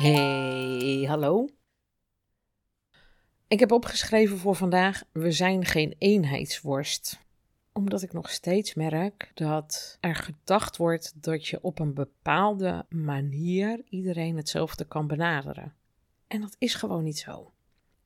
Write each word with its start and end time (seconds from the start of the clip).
Hey, 0.00 1.04
hallo. 1.08 1.48
Ik 3.48 3.60
heb 3.60 3.72
opgeschreven 3.72 4.38
voor 4.38 4.54
vandaag: 4.54 5.02
we 5.12 5.32
zijn 5.32 5.64
geen 5.64 5.94
eenheidsworst. 5.98 7.18
Omdat 7.72 8.02
ik 8.02 8.12
nog 8.12 8.30
steeds 8.30 8.74
merk 8.74 9.30
dat 9.34 9.96
er 10.00 10.14
gedacht 10.14 10.76
wordt 10.76 11.22
dat 11.22 11.46
je 11.46 11.58
op 11.62 11.78
een 11.78 11.94
bepaalde 11.94 12.86
manier 12.88 13.82
iedereen 13.88 14.36
hetzelfde 14.36 14.84
kan 14.84 15.06
benaderen. 15.06 15.74
En 16.26 16.40
dat 16.40 16.56
is 16.58 16.74
gewoon 16.74 17.04
niet 17.04 17.18
zo. 17.18 17.52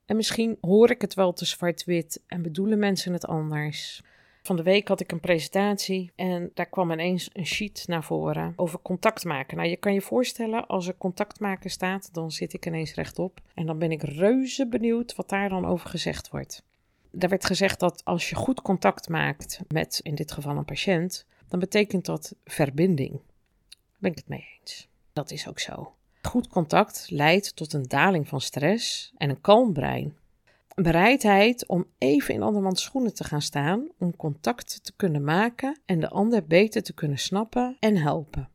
En 0.04 0.16
misschien 0.16 0.58
hoor 0.60 0.90
ik 0.90 1.00
het 1.00 1.14
wel 1.14 1.32
te 1.32 1.44
zwart-wit 1.44 2.22
en 2.26 2.42
bedoelen 2.42 2.78
mensen 2.78 3.12
het 3.12 3.26
anders. 3.26 4.02
Van 4.46 4.56
de 4.56 4.62
week 4.62 4.88
had 4.88 5.00
ik 5.00 5.12
een 5.12 5.20
presentatie 5.20 6.12
en 6.16 6.50
daar 6.54 6.66
kwam 6.66 6.90
ineens 6.90 7.30
een 7.32 7.46
sheet 7.46 7.84
naar 7.86 8.04
voren 8.04 8.52
over 8.56 8.78
contact 8.82 9.24
maken. 9.24 9.56
Nou, 9.56 9.68
je 9.68 9.76
kan 9.76 9.94
je 9.94 10.00
voorstellen, 10.00 10.66
als 10.66 10.86
er 10.86 10.96
contact 10.96 11.40
maken 11.40 11.70
staat, 11.70 12.14
dan 12.14 12.30
zit 12.30 12.52
ik 12.52 12.66
ineens 12.66 12.94
rechtop. 12.94 13.40
En 13.54 13.66
dan 13.66 13.78
ben 13.78 13.90
ik 13.90 14.02
reuze 14.02 14.68
benieuwd 14.68 15.14
wat 15.14 15.28
daar 15.28 15.48
dan 15.48 15.66
over 15.66 15.88
gezegd 15.88 16.30
wordt. 16.30 16.62
Er 17.18 17.28
werd 17.28 17.44
gezegd 17.44 17.80
dat 17.80 18.04
als 18.04 18.28
je 18.28 18.34
goed 18.34 18.62
contact 18.62 19.08
maakt 19.08 19.60
met, 19.68 20.00
in 20.02 20.14
dit 20.14 20.32
geval 20.32 20.56
een 20.56 20.64
patiënt, 20.64 21.26
dan 21.48 21.58
betekent 21.58 22.04
dat 22.04 22.34
verbinding. 22.44 23.10
Daar 23.10 23.98
ben 23.98 24.10
ik 24.10 24.16
het 24.16 24.28
mee 24.28 24.46
eens. 24.60 24.88
Dat 25.12 25.30
is 25.30 25.48
ook 25.48 25.58
zo. 25.58 25.94
Goed 26.22 26.48
contact 26.48 27.06
leidt 27.10 27.56
tot 27.56 27.72
een 27.72 27.88
daling 27.88 28.28
van 28.28 28.40
stress 28.40 29.12
en 29.16 29.30
een 29.30 29.40
kalm 29.40 29.72
brein. 29.72 30.16
Bereidheid 30.74 31.66
om 31.66 31.86
even 31.98 32.34
in 32.34 32.42
andermans 32.42 32.82
schoenen 32.82 33.14
te 33.14 33.24
gaan 33.24 33.42
staan, 33.42 33.88
om 33.98 34.16
contact 34.16 34.84
te 34.84 34.92
kunnen 34.96 35.24
maken 35.24 35.78
en 35.84 36.00
de 36.00 36.08
ander 36.08 36.46
beter 36.46 36.82
te 36.82 36.92
kunnen 36.92 37.18
snappen 37.18 37.76
en 37.80 37.96
helpen. 37.96 38.48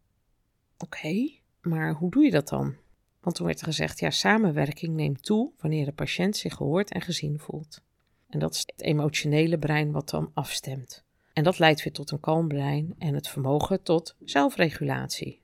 Oké, 0.78 1.32
maar 1.62 1.94
hoe 1.94 2.12
doe 2.12 2.24
je 2.24 2.32
dat 2.32 2.48
dan? 2.48 2.76
Want 3.22 3.36
toen 3.36 3.46
werd 3.46 3.60
er 3.60 3.66
gezegd, 3.66 4.00
ja, 4.00 4.10
samenwerking 4.10 4.96
neemt 4.96 5.24
toe 5.24 5.52
wanneer 5.60 5.86
de 5.86 5.92
patiënt 5.92 6.38
zich 6.38 6.54
gehoord 6.54 6.92
en 6.92 7.02
gezien 7.02 7.40
voelt. 7.40 7.82
En 8.30 8.40
dat 8.40 8.54
is 8.54 8.60
het 8.60 8.82
emotionele 8.82 9.60
brein 9.60 9.92
wat 9.92 10.10
dan 10.10 10.32
afstemt. 10.34 11.04
En 11.34 11.44
dat 11.44 11.60
leidt 11.60 11.84
weer 11.84 11.94
tot 11.94 12.12
een 12.12 12.20
kalm 12.20 12.48
brein 12.48 12.96
en 12.98 13.14
het 13.14 13.28
vermogen 13.28 13.84
tot 13.84 14.16
zelfregulatie. 14.24 15.42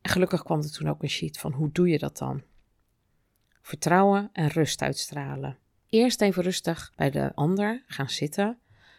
En 0.00 0.10
gelukkig 0.10 0.42
kwam 0.42 0.60
er 0.60 0.72
toen 0.72 0.88
ook 0.88 1.02
een 1.02 1.08
sheet 1.10 1.38
van 1.38 1.52
hoe 1.52 1.72
doe 1.72 1.88
je 1.88 1.98
dat 1.98 2.18
dan? 2.18 2.42
Vertrouwen 3.60 4.30
en 4.32 4.48
rust 4.48 4.82
uitstralen. 4.82 5.58
Eerst 5.88 6.20
even 6.20 6.42
rustig 6.42 6.92
bij 6.96 7.10
de 7.10 7.34
ander 7.34 7.82
gaan 7.86 8.10
zitten 8.10 8.58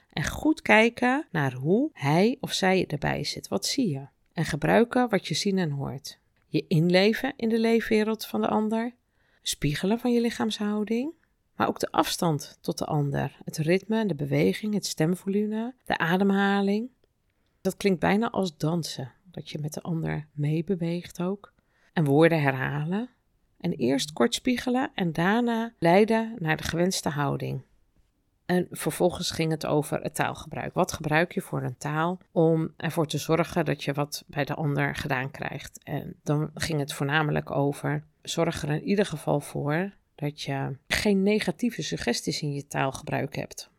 en 0.09 0.23
goed 0.23 0.61
kijken 0.61 1.27
naar 1.31 1.53
hoe 1.53 1.89
hij 1.93 2.37
of 2.39 2.53
zij 2.53 2.87
erbij 2.87 3.23
zit. 3.23 3.47
Wat 3.47 3.65
zie 3.65 3.89
je? 3.89 4.07
En 4.33 4.45
gebruiken 4.45 5.09
wat 5.09 5.27
je 5.27 5.33
ziet 5.33 5.55
en 5.55 5.69
hoort. 5.71 6.19
Je 6.47 6.65
inleven 6.67 7.33
in 7.35 7.49
de 7.49 7.59
leefwereld 7.59 8.25
van 8.25 8.41
de 8.41 8.47
ander, 8.47 8.95
spiegelen 9.41 9.99
van 9.99 10.13
je 10.13 10.21
lichaamshouding, 10.21 11.13
maar 11.55 11.67
ook 11.67 11.79
de 11.79 11.91
afstand 11.91 12.57
tot 12.61 12.77
de 12.77 12.85
ander, 12.85 13.37
het 13.43 13.57
ritme, 13.57 14.05
de 14.05 14.15
beweging, 14.15 14.73
het 14.73 14.85
stemvolume, 14.85 15.73
de 15.85 15.97
ademhaling. 15.97 16.89
Dat 17.61 17.77
klinkt 17.77 17.99
bijna 17.99 18.29
als 18.29 18.57
dansen, 18.57 19.13
dat 19.31 19.49
je 19.49 19.59
met 19.59 19.73
de 19.73 19.81
ander 19.81 20.27
meebeweegt 20.33 21.21
ook. 21.21 21.53
En 21.93 22.05
woorden 22.05 22.41
herhalen, 22.41 23.09
en 23.59 23.71
eerst 23.71 24.13
kort 24.13 24.33
spiegelen 24.33 24.91
en 24.95 25.11
daarna 25.11 25.73
leiden 25.79 26.35
naar 26.39 26.57
de 26.57 26.63
gewenste 26.63 27.09
houding. 27.09 27.61
En 28.45 28.67
vervolgens 28.71 29.31
ging 29.31 29.51
het 29.51 29.65
over 29.65 30.01
het 30.01 30.15
taalgebruik. 30.15 30.73
Wat 30.73 30.91
gebruik 30.91 31.31
je 31.31 31.41
voor 31.41 31.63
een 31.63 31.77
taal 31.77 32.19
om 32.31 32.73
ervoor 32.77 33.07
te 33.07 33.17
zorgen 33.17 33.65
dat 33.65 33.83
je 33.83 33.93
wat 33.93 34.23
bij 34.27 34.45
de 34.45 34.53
ander 34.53 34.95
gedaan 34.95 35.31
krijgt? 35.31 35.79
En 35.83 36.15
dan 36.23 36.51
ging 36.53 36.79
het 36.79 36.93
voornamelijk 36.93 37.51
over: 37.51 38.03
zorg 38.21 38.63
er 38.63 38.69
in 38.69 38.83
ieder 38.83 39.05
geval 39.05 39.39
voor 39.39 39.93
dat 40.15 40.41
je 40.41 40.77
geen 40.87 41.23
negatieve 41.23 41.81
suggesties 41.81 42.41
in 42.41 42.53
je 42.53 42.67
taalgebruik 42.67 43.35
hebt. 43.35 43.69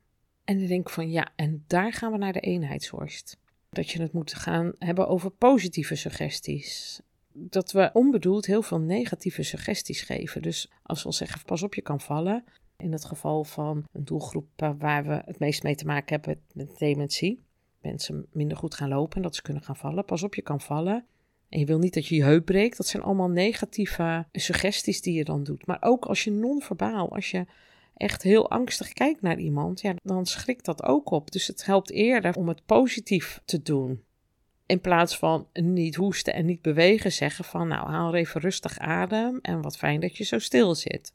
En 0.45 0.61
ik 0.61 0.69
denk 0.69 0.91
van 0.91 1.11
ja, 1.11 1.29
en 1.37 1.65
daar 1.67 1.93
gaan 1.93 2.13
we 2.13 2.19
naar 2.19 2.33
de 2.33 2.41
eenheidsworst. 2.41 3.39
Dat 3.71 3.91
je 3.91 4.03
het 4.03 4.13
moet 4.13 4.35
gaan 4.35 4.73
hebben 4.79 5.09
over 5.09 5.31
positieve 5.31 5.95
suggesties 5.95 7.01
dat 7.33 7.73
we 7.73 7.91
onbedoeld 7.93 8.47
heel 8.47 8.63
veel 8.63 8.81
negatieve 8.81 9.43
suggesties 9.43 10.03
geven. 10.03 10.43
Dus 10.43 10.71
als 10.83 11.03
we 11.03 11.13
zeggen, 11.13 11.45
pas 11.45 11.63
op, 11.63 11.75
je 11.75 11.83
kan 11.83 12.01
vallen. 12.01 12.45
In 12.77 12.93
het 12.93 13.05
geval 13.05 13.45
van 13.45 13.85
een 13.93 14.05
doelgroep 14.05 14.75
waar 14.79 15.05
we 15.05 15.23
het 15.25 15.39
meest 15.39 15.63
mee 15.63 15.75
te 15.75 15.87
maken 15.87 16.15
hebben 16.15 16.43
met 16.53 16.79
dementie. 16.79 17.41
Mensen 17.81 18.27
minder 18.33 18.57
goed 18.57 18.75
gaan 18.75 18.89
lopen 18.89 19.17
en 19.17 19.23
dat 19.23 19.35
ze 19.35 19.43
kunnen 19.43 19.63
gaan 19.63 19.77
vallen. 19.77 20.05
Pas 20.05 20.23
op, 20.23 20.35
je 20.35 20.43
kan 20.43 20.61
vallen. 20.61 21.05
En 21.49 21.59
je 21.59 21.67
wil 21.67 21.79
niet 21.79 21.95
dat 21.95 22.07
je 22.07 22.15
je 22.15 22.25
heup 22.25 22.45
breekt. 22.45 22.77
Dat 22.77 22.87
zijn 22.87 23.03
allemaal 23.03 23.29
negatieve 23.29 24.27
suggesties 24.33 25.03
die 25.03 25.15
je 25.15 25.25
dan 25.25 25.45
doet. 25.45 25.67
Maar 25.67 25.79
ook 25.81 26.05
als 26.05 26.25
je 26.25 26.31
non-verbaal, 26.31 27.13
als 27.13 27.31
je 27.31 27.47
echt 27.95 28.23
heel 28.23 28.51
angstig 28.51 28.93
kijkt 28.93 29.23
naar 29.23 29.39
iemand, 29.39 29.81
ja, 29.81 29.95
dan 30.03 30.27
schrikt 30.27 30.65
dat 30.65 30.83
ook 30.83 31.11
op. 31.11 31.31
Dus 31.31 31.47
het 31.47 31.65
helpt 31.65 31.91
eerder 31.91 32.35
om 32.35 32.49
het 32.49 32.67
positief 32.67 33.41
te 33.45 33.63
doen. 33.63 34.03
In 34.71 34.81
plaats 34.81 35.19
van 35.19 35.47
niet 35.53 35.95
hoesten 35.95 36.35
en 36.35 36.47
niet 36.47 36.63
bewegen, 36.63 37.13
zeggen 37.13 37.45
van 37.45 37.69
nou 37.69 37.89
haal 37.89 38.15
even 38.15 38.41
rustig 38.41 38.79
adem 38.79 39.39
en 39.43 39.63
wat 39.63 39.77
fijn 39.77 40.01
dat 40.01 40.17
je 40.17 40.25
zo 40.25 40.39
stil 40.39 40.75
zit. 40.75 41.13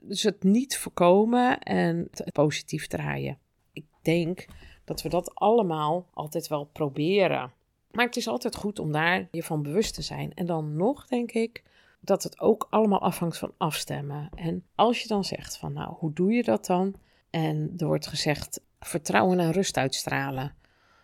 Dus 0.00 0.22
het 0.22 0.42
niet 0.42 0.78
voorkomen 0.78 1.58
en 1.58 2.08
het 2.10 2.32
positief 2.32 2.86
draaien. 2.86 3.38
Ik 3.72 3.84
denk 4.02 4.44
dat 4.84 5.02
we 5.02 5.08
dat 5.08 5.34
allemaal 5.34 6.08
altijd 6.14 6.48
wel 6.48 6.64
proberen. 6.64 7.52
Maar 7.90 8.06
het 8.06 8.16
is 8.16 8.28
altijd 8.28 8.56
goed 8.56 8.78
om 8.78 8.92
daar 8.92 9.28
je 9.30 9.42
van 9.42 9.62
bewust 9.62 9.94
te 9.94 10.02
zijn. 10.02 10.34
En 10.34 10.46
dan 10.46 10.76
nog 10.76 11.06
denk 11.06 11.32
ik 11.32 11.62
dat 12.00 12.22
het 12.22 12.40
ook 12.40 12.66
allemaal 12.70 13.00
afhangt 13.00 13.38
van 13.38 13.52
afstemmen. 13.56 14.28
En 14.34 14.64
als 14.74 15.02
je 15.02 15.08
dan 15.08 15.24
zegt 15.24 15.56
van 15.56 15.72
nou, 15.72 15.94
hoe 15.98 16.12
doe 16.12 16.32
je 16.32 16.42
dat 16.42 16.66
dan? 16.66 16.94
En 17.30 17.74
er 17.76 17.86
wordt 17.86 18.06
gezegd 18.06 18.60
vertrouwen 18.80 19.40
en 19.40 19.52
rust 19.52 19.76
uitstralen. 19.76 20.54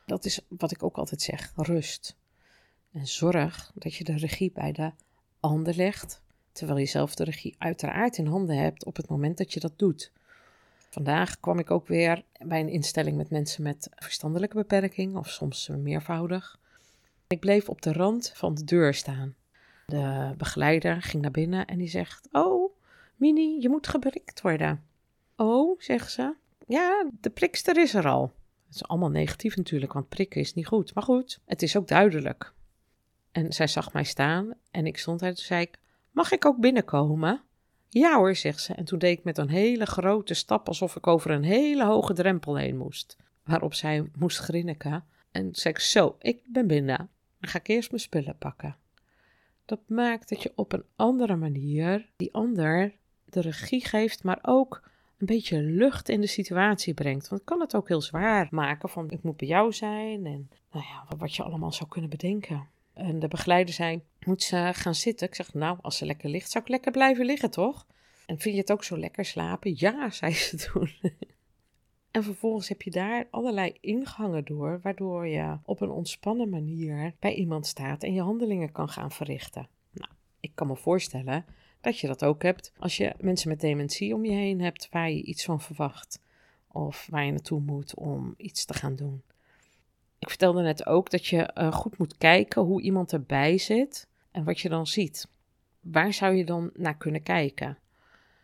Dat 0.09 0.25
is 0.25 0.41
wat 0.49 0.71
ik 0.71 0.83
ook 0.83 0.97
altijd 0.97 1.23
zeg: 1.23 1.53
rust. 1.57 2.17
En 2.93 3.07
zorg 3.07 3.73
dat 3.75 3.95
je 3.95 4.05
de 4.05 4.17
regie 4.17 4.53
bij 4.53 4.73
de 4.73 4.93
ander 5.41 5.75
legt, 5.75 6.23
terwijl 6.53 6.79
je 6.79 6.87
zelf 6.87 7.15
de 7.15 7.25
regie 7.25 7.55
uiteraard 7.59 8.19
in 8.19 8.27
handen 8.27 8.57
hebt 8.57 8.85
op 8.85 8.97
het 8.97 9.09
moment 9.09 9.39
dat 9.39 9.53
je 9.53 9.61
dat 9.61 9.79
doet. 9.79 10.13
Vandaag 10.91 11.41
kwam 11.41 11.59
ik 11.59 11.71
ook 11.71 11.87
weer 11.87 12.25
bij 12.47 12.61
een 12.61 12.69
instelling 12.69 13.17
met 13.17 13.31
mensen 13.31 13.63
met 13.63 13.89
verstandelijke 13.95 14.57
beperking, 14.57 15.17
of 15.17 15.29
soms 15.29 15.69
meervoudig. 15.69 16.59
Ik 17.27 17.41
bleef 17.41 17.69
op 17.69 17.83
de 17.83 17.93
rand 17.93 18.33
van 18.35 18.55
de 18.55 18.65
deur 18.65 18.95
staan. 18.95 19.35
De 19.87 20.35
begeleider 20.37 21.03
ging 21.03 21.23
naar 21.23 21.31
binnen 21.31 21.67
en 21.67 21.79
die 21.79 21.89
zegt: 21.89 22.29
Oh, 22.33 22.75
Mini, 23.17 23.61
je 23.61 23.69
moet 23.69 23.87
geprikt 23.87 24.41
worden. 24.41 24.85
Oh, 25.37 25.81
zegt 25.81 26.13
ze. 26.13 26.35
Ja, 26.67 27.11
de 27.21 27.31
prikster 27.31 27.77
is 27.77 27.95
er 27.95 28.09
al. 28.09 28.33
Het 28.69 28.77
is 28.77 28.89
allemaal 28.89 29.11
negatief 29.11 29.57
natuurlijk, 29.57 29.93
want 29.93 30.09
prikken 30.09 30.41
is 30.41 30.55
niet 30.55 30.67
goed. 30.67 30.95
Maar 30.95 31.05
goed, 31.05 31.41
het 31.45 31.63
is 31.63 31.77
ook 31.77 31.89
duidelijk. 31.89 32.53
En 33.33 33.53
zij 33.53 33.67
zag 33.67 33.93
mij 33.93 34.05
staan 34.05 34.55
en 34.71 34.87
ik 34.87 34.99
stond 34.99 35.21
daar 35.21 35.29
en 35.29 35.37
zei 35.37 35.63
ik, 35.63 35.79
mag 36.11 36.33
ik 36.33 36.45
ook 36.45 36.61
binnenkomen? 36.61 37.43
Ja 37.89 38.17
hoor, 38.17 38.37
zegt 38.37 38.61
ze. 38.61 38.75
En 38.75 38.85
toen 38.85 38.99
deed 38.99 39.19
ik 39.19 39.25
met 39.25 39.39
een 39.39 39.49
hele 39.49 39.87
grote 39.87 40.35
stap 40.35 40.69
alsof 40.69 40.97
ik 40.97 41.07
over 41.07 41.31
een 41.31 41.43
hele 41.45 41.85
hoge 41.85 42.13
drempel 42.13 42.57
heen 42.57 42.77
moest. 42.77 43.17
Waarop 43.45 43.75
zij 43.75 44.11
moest 44.19 44.39
grinniken. 44.39 45.05
En 45.31 45.55
zei 45.55 45.75
ik, 45.75 45.81
zo, 45.81 46.17
ik 46.19 46.43
ben 46.47 46.67
binnen. 46.67 47.11
Dan 47.41 47.51
ga 47.51 47.59
ik 47.59 47.69
eerst 47.69 47.91
mijn 47.91 48.03
spullen 48.03 48.39
pakken. 48.39 48.77
Dat 49.65 49.81
maakt 49.87 50.29
dat 50.29 50.43
je 50.43 50.53
op 50.55 50.73
een 50.73 50.85
andere 50.97 51.37
manier 51.37 52.09
die 52.17 52.35
ander 52.35 52.93
de 53.25 53.41
regie 53.41 53.85
geeft, 53.85 54.23
maar 54.23 54.39
ook 54.43 54.91
een 55.19 55.27
beetje 55.27 55.63
lucht 55.63 56.09
in 56.09 56.21
de 56.21 56.27
situatie 56.27 56.95
brengt. 56.95 57.29
Want 57.29 57.45
kan 57.45 57.61
het 57.61 57.77
ook 57.77 57.89
heel 57.89 58.01
zwaar 58.01 58.49
maken 58.51 58.89
van 58.89 59.11
ik 59.11 59.23
moet 59.23 59.37
bij 59.37 59.49
jou 59.49 59.73
zijn 59.73 60.27
en 60.27 60.51
nou 60.73 60.85
ja, 60.85 61.17
wat 61.17 61.35
je 61.35 61.43
allemaal 61.43 61.73
zou 61.73 61.89
kunnen 61.89 62.11
bedenken. 62.11 62.69
En 62.93 63.19
de 63.19 63.29
begeleider 63.29 63.75
zei, 63.75 64.03
moet 64.21 64.43
ze 64.43 64.71
gaan 64.75 64.95
zitten? 64.95 65.27
Ik 65.27 65.35
zeg, 65.35 65.55
nou, 65.55 65.79
als 65.83 65.97
ze 65.97 66.07
lekker 66.07 66.29
ligt, 66.29 66.51
zou 66.51 66.65
ik 66.65 66.71
lekker 66.71 66.93
blijven 66.93 67.25
liggen, 67.25 67.51
toch? 67.51 67.87
En 68.27 68.39
vind 68.39 68.55
je 68.55 68.61
het 68.61 68.73
ook 68.73 68.85
zo 68.85 68.99
lekker 68.99 69.25
slapen? 69.25 69.73
Ja, 69.77 70.11
zei 70.11 70.33
ze 70.33 70.57
toen. 70.73 70.91
en 72.11 72.23
vervolgens 72.23 72.69
heb 72.69 72.83
je 72.83 72.91
daar 72.91 73.27
allerlei 73.31 73.77
ingangen 73.81 74.45
door, 74.45 74.81
waardoor 74.83 75.27
je 75.27 75.59
op 75.65 75.81
een 75.81 75.91
ontspannen 75.91 76.49
manier 76.49 77.15
bij 77.19 77.35
iemand 77.35 77.67
staat 77.67 78.03
en 78.03 78.13
je 78.13 78.23
handelingen 78.23 78.73
kan 78.73 78.89
gaan 78.89 79.11
verrichten. 79.11 79.69
Nou, 79.93 80.11
kan 80.55 80.67
me 80.67 80.77
voorstellen 80.77 81.45
dat 81.81 81.99
je 81.99 82.07
dat 82.07 82.25
ook 82.25 82.43
hebt 82.43 82.73
als 82.79 82.97
je 82.97 83.15
mensen 83.21 83.49
met 83.49 83.61
dementie 83.61 84.15
om 84.15 84.25
je 84.25 84.33
heen 84.33 84.61
hebt 84.61 84.89
waar 84.91 85.11
je 85.11 85.23
iets 85.23 85.45
van 85.45 85.61
verwacht. 85.61 86.21
Of 86.73 87.07
waar 87.11 87.25
je 87.25 87.31
naartoe 87.31 87.61
moet 87.61 87.95
om 87.95 88.35
iets 88.37 88.65
te 88.65 88.75
gaan 88.75 88.97
doen. 88.97 89.23
Ik 90.19 90.29
vertelde 90.29 90.63
net 90.63 90.87
ook 90.87 91.11
dat 91.11 91.27
je 91.27 91.51
uh, 91.55 91.73
goed 91.73 91.99
moet 91.99 92.17
kijken 92.17 92.63
hoe 92.63 92.83
iemand 92.83 93.13
erbij 93.13 93.59
zit 93.59 94.09
en 94.31 94.45
wat 94.45 94.61
je 94.61 94.69
dan 94.69 94.87
ziet. 94.87 95.29
Waar 95.81 96.13
zou 96.13 96.35
je 96.35 96.45
dan 96.45 96.71
naar 96.75 96.97
kunnen 96.97 97.23
kijken? 97.23 97.79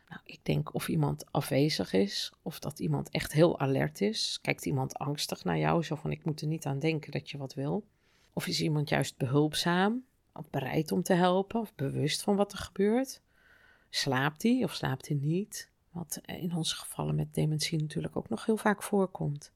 Nou, 0.08 0.20
ik 0.24 0.40
denk 0.42 0.74
of 0.74 0.88
iemand 0.88 1.32
afwezig 1.32 1.92
is, 1.92 2.32
of 2.42 2.58
dat 2.58 2.78
iemand 2.78 3.10
echt 3.10 3.32
heel 3.32 3.60
alert 3.60 4.00
is. 4.00 4.38
Kijkt 4.42 4.66
iemand 4.66 4.94
angstig 4.94 5.44
naar 5.44 5.58
jou, 5.58 5.82
zo 5.82 5.94
van 5.94 6.10
ik 6.10 6.24
moet 6.24 6.40
er 6.40 6.46
niet 6.46 6.66
aan 6.66 6.78
denken 6.78 7.12
dat 7.12 7.30
je 7.30 7.38
wat 7.38 7.54
wil. 7.54 7.84
Of 8.32 8.46
is 8.46 8.60
iemand 8.60 8.88
juist 8.88 9.16
behulpzaam, 9.16 10.04
of 10.32 10.50
bereid 10.50 10.92
om 10.92 11.02
te 11.02 11.14
helpen, 11.14 11.60
of 11.60 11.74
bewust 11.74 12.22
van 12.22 12.36
wat 12.36 12.52
er 12.52 12.58
gebeurt? 12.58 13.22
Slaapt 13.94 14.42
hij 14.42 14.60
of 14.64 14.74
slaapt 14.74 15.08
hij 15.08 15.16
niet? 15.16 15.70
Wat 15.90 16.20
in 16.26 16.54
onze 16.54 16.76
gevallen 16.76 17.14
met 17.14 17.34
dementie 17.34 17.80
natuurlijk 17.80 18.16
ook 18.16 18.28
nog 18.28 18.46
heel 18.46 18.56
vaak 18.56 18.82
voorkomt. 18.82 19.52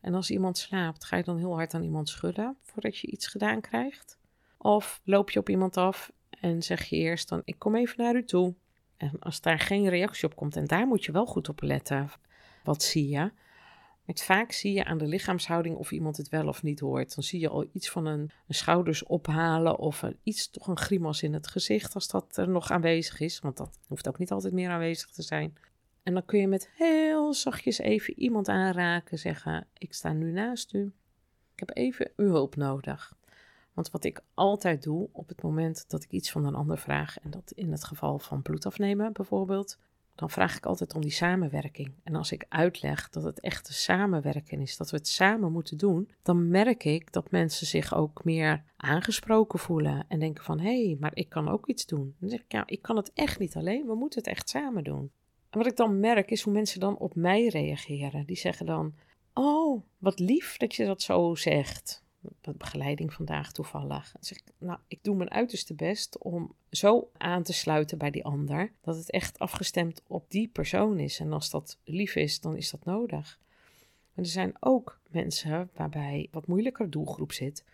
En 0.00 0.14
als 0.14 0.30
iemand 0.30 0.58
slaapt, 0.58 1.04
ga 1.04 1.16
je 1.16 1.22
dan 1.22 1.38
heel 1.38 1.54
hard 1.54 1.74
aan 1.74 1.82
iemand 1.82 2.08
schudden 2.08 2.56
voordat 2.62 2.98
je 2.98 3.06
iets 3.06 3.26
gedaan 3.26 3.60
krijgt? 3.60 4.18
Of 4.56 5.00
loop 5.04 5.30
je 5.30 5.38
op 5.38 5.48
iemand 5.48 5.76
af 5.76 6.12
en 6.30 6.62
zeg 6.62 6.84
je 6.84 6.96
eerst 6.96 7.28
dan: 7.28 7.42
Ik 7.44 7.58
kom 7.58 7.76
even 7.76 8.04
naar 8.04 8.14
u 8.14 8.24
toe. 8.24 8.54
En 8.96 9.18
als 9.18 9.40
daar 9.40 9.58
geen 9.58 9.88
reactie 9.88 10.28
op 10.28 10.36
komt, 10.36 10.56
en 10.56 10.64
daar 10.64 10.86
moet 10.86 11.04
je 11.04 11.12
wel 11.12 11.26
goed 11.26 11.48
op 11.48 11.62
letten, 11.62 12.10
wat 12.62 12.82
zie 12.82 13.08
je? 13.08 13.32
Het 14.04 14.22
vaak 14.22 14.52
zie 14.52 14.72
je 14.72 14.84
aan 14.84 14.98
de 14.98 15.06
lichaamshouding 15.06 15.76
of 15.76 15.92
iemand 15.92 16.16
het 16.16 16.28
wel 16.28 16.48
of 16.48 16.62
niet 16.62 16.80
hoort. 16.80 17.14
Dan 17.14 17.24
zie 17.24 17.40
je 17.40 17.48
al 17.48 17.66
iets 17.72 17.90
van 17.90 18.06
een, 18.06 18.30
schouders 18.48 19.04
ophalen 19.04 19.78
of 19.78 20.04
iets, 20.22 20.50
toch 20.50 20.66
een 20.66 20.78
grimas 20.78 21.22
in 21.22 21.32
het 21.32 21.46
gezicht 21.46 21.94
als 21.94 22.08
dat 22.08 22.36
er 22.36 22.48
nog 22.48 22.70
aanwezig 22.70 23.20
is. 23.20 23.38
Want 23.38 23.56
dat 23.56 23.78
hoeft 23.86 24.08
ook 24.08 24.18
niet 24.18 24.30
altijd 24.30 24.52
meer 24.52 24.70
aanwezig 24.70 25.10
te 25.10 25.22
zijn. 25.22 25.56
En 26.02 26.12
dan 26.12 26.24
kun 26.24 26.40
je 26.40 26.48
met 26.48 26.70
heel 26.76 27.34
zachtjes 27.34 27.78
even 27.78 28.18
iemand 28.18 28.48
aanraken, 28.48 29.18
zeggen: 29.18 29.66
Ik 29.78 29.94
sta 29.94 30.12
nu 30.12 30.30
naast 30.30 30.74
u. 30.74 30.92
Ik 31.52 31.60
heb 31.60 31.76
even 31.76 32.12
uw 32.16 32.28
hulp 32.28 32.56
nodig. 32.56 33.16
Want 33.72 33.90
wat 33.90 34.04
ik 34.04 34.20
altijd 34.34 34.82
doe 34.82 35.08
op 35.12 35.28
het 35.28 35.42
moment 35.42 35.84
dat 35.88 36.02
ik 36.02 36.10
iets 36.10 36.30
van 36.30 36.44
een 36.44 36.54
ander 36.54 36.78
vraag, 36.78 37.18
en 37.18 37.30
dat 37.30 37.50
in 37.50 37.72
het 37.72 37.84
geval 37.84 38.18
van 38.18 38.42
bloed 38.42 38.66
afnemen 38.66 39.12
bijvoorbeeld, 39.12 39.78
dan 40.14 40.30
vraag 40.30 40.56
ik 40.56 40.66
altijd 40.66 40.94
om 40.94 41.00
die 41.00 41.10
samenwerking. 41.10 41.92
En 42.02 42.14
als 42.14 42.32
ik 42.32 42.46
uitleg 42.48 43.10
dat 43.10 43.22
het 43.22 43.40
echt 43.40 43.68
een 43.68 43.74
samenwerken 43.74 44.60
is, 44.60 44.76
dat 44.76 44.90
we 44.90 44.96
het 44.96 45.08
samen 45.08 45.52
moeten 45.52 45.78
doen, 45.78 46.10
dan 46.22 46.48
merk 46.48 46.84
ik 46.84 47.12
dat 47.12 47.30
mensen 47.30 47.66
zich 47.66 47.94
ook 47.94 48.24
meer 48.24 48.62
aangesproken 48.76 49.58
voelen 49.58 50.04
en 50.08 50.18
denken 50.18 50.44
van 50.44 50.60
hé, 50.60 50.84
hey, 50.84 50.96
maar 51.00 51.14
ik 51.14 51.28
kan 51.28 51.48
ook 51.48 51.66
iets 51.66 51.86
doen. 51.86 52.14
Dan 52.20 52.30
zeg 52.30 52.40
ik 52.40 52.52
ja, 52.52 52.62
ik 52.66 52.82
kan 52.82 52.96
het 52.96 53.12
echt 53.14 53.38
niet 53.38 53.56
alleen, 53.56 53.86
we 53.86 53.94
moeten 53.94 54.18
het 54.18 54.28
echt 54.28 54.48
samen 54.48 54.84
doen. 54.84 55.10
En 55.50 55.60
wat 55.60 55.66
ik 55.68 55.76
dan 55.76 56.00
merk 56.00 56.30
is 56.30 56.42
hoe 56.42 56.52
mensen 56.52 56.80
dan 56.80 56.98
op 56.98 57.14
mij 57.14 57.46
reageren. 57.46 58.26
Die 58.26 58.36
zeggen 58.36 58.66
dan: 58.66 58.94
Oh, 59.34 59.82
wat 59.98 60.18
lief 60.18 60.56
dat 60.56 60.74
je 60.74 60.86
dat 60.86 61.02
zo 61.02 61.34
zegt. 61.34 62.03
Wat 62.42 62.58
begeleiding 62.58 63.12
vandaag 63.12 63.52
toevallig. 63.52 64.12
Dan 64.12 64.24
zeg 64.24 64.38
ik, 64.38 64.44
nou, 64.58 64.78
ik 64.88 64.98
doe 65.02 65.16
mijn 65.16 65.30
uiterste 65.30 65.74
best 65.74 66.18
om 66.18 66.54
zo 66.70 67.10
aan 67.16 67.42
te 67.42 67.52
sluiten 67.52 67.98
bij 67.98 68.10
die 68.10 68.24
ander. 68.24 68.72
Dat 68.80 68.96
het 68.96 69.10
echt 69.10 69.38
afgestemd 69.38 70.02
op 70.06 70.30
die 70.30 70.48
persoon 70.48 70.98
is. 70.98 71.20
En 71.20 71.32
als 71.32 71.50
dat 71.50 71.78
lief 71.84 72.14
is, 72.14 72.40
dan 72.40 72.56
is 72.56 72.70
dat 72.70 72.84
nodig. 72.84 73.38
En 74.14 74.22
er 74.22 74.28
zijn 74.28 74.56
ook 74.60 75.00
mensen 75.10 75.70
waarbij 75.74 76.28
wat 76.30 76.46
moeilijker 76.46 76.90
doelgroep 76.90 77.32
zit. 77.32 77.64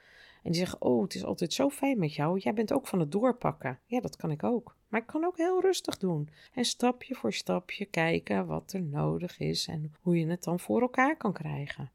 En 0.42 0.50
die 0.50 0.60
zeggen: 0.60 0.82
Oh, 0.82 1.02
het 1.02 1.14
is 1.14 1.24
altijd 1.24 1.52
zo 1.52 1.70
fijn 1.70 1.98
met 1.98 2.14
jou. 2.14 2.38
Jij 2.38 2.54
bent 2.54 2.72
ook 2.72 2.86
van 2.86 3.00
het 3.00 3.12
doorpakken. 3.12 3.78
Ja, 3.86 4.00
dat 4.00 4.16
kan 4.16 4.30
ik 4.30 4.42
ook. 4.42 4.76
Maar 4.88 5.00
ik 5.00 5.06
kan 5.06 5.24
ook 5.24 5.36
heel 5.36 5.60
rustig 5.60 5.98
doen. 5.98 6.28
En 6.54 6.64
stapje 6.64 7.14
voor 7.14 7.32
stapje 7.32 7.84
kijken 7.84 8.46
wat 8.46 8.72
er 8.72 8.82
nodig 8.82 9.38
is 9.38 9.66
en 9.66 9.94
hoe 10.00 10.18
je 10.18 10.26
het 10.26 10.44
dan 10.44 10.60
voor 10.60 10.80
elkaar 10.80 11.16
kan 11.16 11.32
krijgen. 11.32 11.90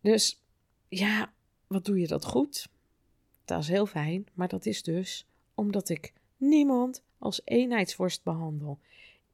Dus 0.00 0.42
ja, 0.88 1.32
wat 1.70 1.84
doe 1.84 2.00
je 2.00 2.06
dat 2.06 2.24
goed? 2.24 2.68
Dat 3.44 3.60
is 3.60 3.68
heel 3.68 3.86
fijn, 3.86 4.26
maar 4.34 4.48
dat 4.48 4.66
is 4.66 4.82
dus 4.82 5.26
omdat 5.54 5.88
ik 5.88 6.12
niemand 6.36 7.02
als 7.18 7.40
eenheidsworst 7.44 8.22
behandel. 8.22 8.78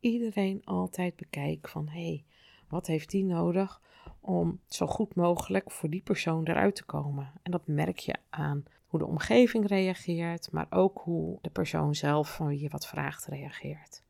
Iedereen 0.00 0.65
altijd 0.65 1.17
bekijk 1.17 1.69
van 1.69 1.88
hé, 1.88 2.06
hey, 2.06 2.25
wat 2.69 2.87
heeft 2.87 3.11
die 3.11 3.25
nodig 3.25 3.81
om 4.21 4.61
zo 4.69 4.87
goed 4.87 5.15
mogelijk 5.15 5.71
voor 5.71 5.91
die 5.91 6.00
persoon 6.03 6.47
eruit 6.47 6.75
te 6.75 6.85
komen? 6.85 7.33
En 7.43 7.50
dat 7.50 7.67
merk 7.67 7.99
je 7.99 8.15
aan 8.31 8.65
hoe 8.87 9.00
de 9.00 9.06
omgeving 9.06 9.67
reageert, 9.67 10.53
maar 10.53 10.67
ook 10.71 10.99
hoe 10.99 11.38
de 11.43 11.50
persoon 11.50 11.94
zelf 11.94 12.35
van 12.35 12.47
wie 12.47 12.61
je 12.61 12.69
wat 12.69 12.87
vraagt 12.87 13.27
reageert. 13.27 14.03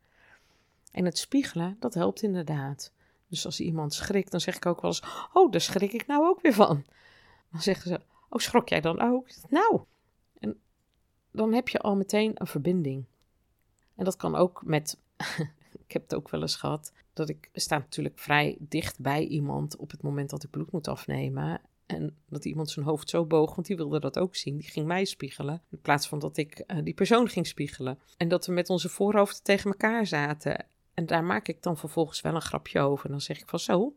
En 0.93 1.05
het 1.05 1.19
spiegelen, 1.19 1.77
dat 1.81 1.95
helpt 1.95 2.23
inderdaad. 2.23 2.93
Dus 3.29 3.45
als 3.45 3.61
iemand 3.61 3.95
schrikt, 3.95 4.31
dan 4.31 4.41
zeg 4.41 4.57
ik 4.57 4.67
ook 4.67 4.81
wel 4.81 4.91
eens: 4.91 5.29
Oh, 5.33 5.53
daar 5.53 5.61
schrik 5.61 5.93
ik 5.93 6.07
nou 6.07 6.27
ook 6.27 6.41
weer 6.41 6.55
van. 6.55 6.85
Dan 7.51 7.61
zeggen 7.61 7.91
ze: 7.91 8.01
Oh, 8.29 8.41
schrok 8.41 8.69
jij 8.69 8.81
dan 8.81 9.01
ook? 9.01 9.29
Nou, 9.49 9.81
en 10.39 10.61
dan 11.31 11.53
heb 11.53 11.69
je 11.69 11.79
al 11.79 11.97
meteen 11.97 12.33
een 12.35 12.47
verbinding. 12.47 13.05
En 13.95 14.05
dat 14.05 14.17
kan 14.17 14.35
ook 14.35 14.63
met. 14.65 14.99
ik 15.87 15.93
heb 15.93 16.03
het 16.03 16.15
ook 16.15 16.31
wel 16.31 16.41
eens 16.41 16.57
gehad 16.57 16.93
dat 17.13 17.29
ik 17.29 17.51
sta 17.53 17.79
natuurlijk 17.79 18.19
vrij 18.19 18.57
dicht 18.61 19.01
bij 19.01 19.27
iemand 19.27 19.77
op 19.77 19.91
het 19.91 20.03
moment 20.03 20.31
dat 20.31 20.43
ik 20.43 20.51
bloed 20.51 20.73
moet 20.73 20.89
afnemen. 20.89 21.61
En 21.87 22.17
dat 22.29 22.45
iemand 22.45 22.71
zijn 22.71 22.87
hoofd 22.87 23.11
zo 23.11 23.25
boog, 23.25 23.55
want 23.55 23.67
die 23.67 23.77
wilde 23.77 24.01
dat 24.01 24.19
ook 24.19 24.37
zien. 24.37 24.57
Die 24.57 24.69
ging 24.69 24.87
mij 24.87 25.05
spiegelen. 25.05 25.63
In 25.71 25.81
plaats 25.81 26.09
van 26.09 26.19
dat 26.19 26.37
ik 26.37 26.65
uh, 26.67 26.79
die 26.83 26.95
persoon 26.95 27.29
ging 27.29 27.47
spiegelen. 27.47 27.99
En 28.17 28.29
dat 28.29 28.47
we 28.47 28.53
met 28.53 28.71
onze 28.71 28.89
voorhoofden 28.89 29.43
tegen 29.43 29.71
elkaar 29.71 30.07
zaten. 30.07 30.67
En 30.95 31.07
daar 31.07 31.25
maak 31.25 31.49
ik 31.49 31.63
dan 31.63 31.77
vervolgens 31.77 32.21
wel 32.21 32.35
een 32.35 32.41
grapje 32.41 32.81
over. 32.81 33.05
En 33.05 33.11
dan 33.11 33.21
zeg 33.21 33.41
ik 33.41 33.49
van 33.49 33.59
zo, 33.59 33.95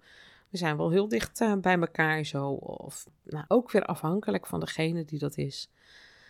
we 0.49 0.57
zijn 0.57 0.77
wel 0.77 0.89
heel 0.89 1.07
dicht 1.07 1.41
uh, 1.41 1.55
bij 1.55 1.79
elkaar 1.79 2.23
zo. 2.23 2.49
Of 2.51 3.07
nou, 3.23 3.45
ook 3.47 3.71
weer 3.71 3.85
afhankelijk 3.85 4.47
van 4.47 4.59
degene 4.59 5.05
die 5.05 5.19
dat 5.19 5.37
is. 5.37 5.69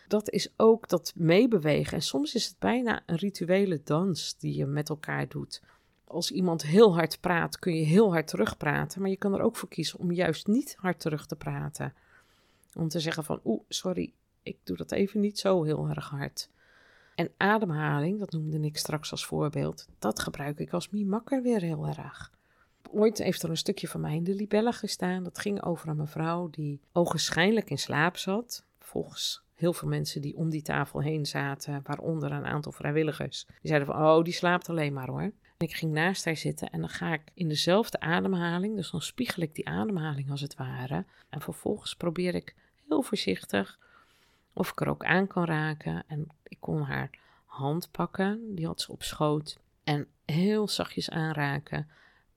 Dat 0.08 0.30
is 0.30 0.54
ook 0.58 0.88
dat 0.88 1.14
meebewegen. 1.16 1.94
En 1.94 2.02
soms 2.02 2.36
is 2.36 2.46
het 2.46 2.60
bijna 2.60 3.02
een 3.06 3.16
rituele 3.16 3.82
dans 3.84 4.38
die 4.38 4.56
je 4.56 4.66
met 4.66 4.90
elkaar 4.90 5.28
doet 5.28 5.62
als 6.10 6.32
iemand 6.32 6.62
heel 6.62 6.94
hard 6.94 7.20
praat, 7.20 7.60
kun 7.60 7.76
je 7.76 7.84
heel 7.84 8.12
hard 8.12 8.28
terugpraten. 8.28 9.02
Maar 9.02 9.10
je 9.10 9.18
kan 9.18 9.34
er 9.34 9.42
ook 9.42 9.56
voor 9.56 9.70
kiezen 9.70 10.00
om 10.00 10.12
juist 10.12 10.48
niet 10.48 10.76
hard 10.80 11.00
terug 11.00 11.26
te 11.26 11.36
praten. 11.36 11.94
Om 12.76 12.88
te 12.88 13.00
zeggen 13.00 13.24
van, 13.24 13.40
oeh, 13.44 13.62
sorry, 13.68 14.14
ik 14.44 14.58
doe 14.64 14.78
dat 14.78 14.92
even 14.92 15.20
niet 15.20 15.40
zo 15.40 15.64
heel 15.64 15.90
erg 15.90 16.10
hard. 16.10 16.50
En 17.16 17.32
ademhaling, 17.38 18.20
dat 18.20 18.32
noemde 18.32 18.60
ik 18.60 18.78
straks 18.78 19.12
als 19.12 19.26
voorbeeld, 19.26 19.88
dat 20.00 20.20
gebruik 20.20 20.60
ik 20.60 20.74
als 20.74 20.90
mimakker 20.90 21.42
weer 21.42 21.62
heel 21.62 21.88
erg. 21.88 22.32
Ooit 22.92 23.18
heeft 23.18 23.44
er 23.44 23.50
een 23.50 23.58
stukje 23.58 23.88
van 23.88 24.02
mij 24.02 24.16
in 24.16 24.24
de 24.24 24.36
libelle 24.36 24.72
gestaan. 24.72 25.24
Dat 25.24 25.40
ging 25.40 25.64
over 25.64 25.88
een 25.88 25.98
mevrouw 25.98 26.50
die 26.50 26.82
ogenschijnlijk 26.92 27.70
in 27.70 27.78
slaap 27.78 28.18
zat. 28.18 28.66
Volgens 28.80 29.44
heel 29.56 29.74
veel 29.74 29.88
mensen 29.88 30.22
die 30.22 30.36
om 30.36 30.50
die 30.50 30.62
tafel 30.62 31.02
heen 31.02 31.26
zaten, 31.26 31.82
waaronder 31.84 32.32
een 32.32 32.46
aantal 32.46 32.72
vrijwilligers. 32.72 33.46
Die 33.46 33.58
zeiden 33.62 33.88
van, 33.88 34.06
oh, 34.06 34.24
die 34.24 34.34
slaapt 34.34 34.70
alleen 34.70 34.94
maar 34.94 35.10
hoor. 35.10 35.32
Ik 35.58 35.74
ging 35.74 35.92
naast 35.92 36.26
haar 36.26 36.38
zitten 36.38 36.70
en 36.70 36.80
dan 36.80 36.90
ga 36.90 37.14
ik 37.14 37.22
in 37.34 37.48
dezelfde 37.48 38.00
ademhaling, 38.00 38.76
dus 38.76 38.92
dan 38.92 39.02
spiegel 39.02 39.44
ik 39.44 39.56
die 39.56 39.68
ademhaling 39.68 40.32
als 40.32 40.42
het 40.42 40.56
ware. 40.56 41.06
En 41.30 41.42
vervolgens 41.42 41.96
probeer 41.96 42.36
ik 42.36 42.56
heel 42.88 43.02
voorzichtig 43.02 43.80
of 44.54 44.72
ik 44.72 44.82
er 44.82 44.90
ook 44.90 45.06
aan 45.06 45.28
kan 45.28 45.46
raken. 45.46 46.04
En 46.08 46.28
ik 46.44 46.58
kon 46.60 46.82
haar 46.82 47.10
hand 47.46 47.92
pakken, 47.92 48.56
die 48.56 48.66
had 48.66 48.82
ze 48.82 48.92
op 48.92 49.04
schoot. 49.04 49.60
En 49.84 50.08
heel 50.26 50.68
zachtjes 50.68 51.10
aanraken. 51.10 51.88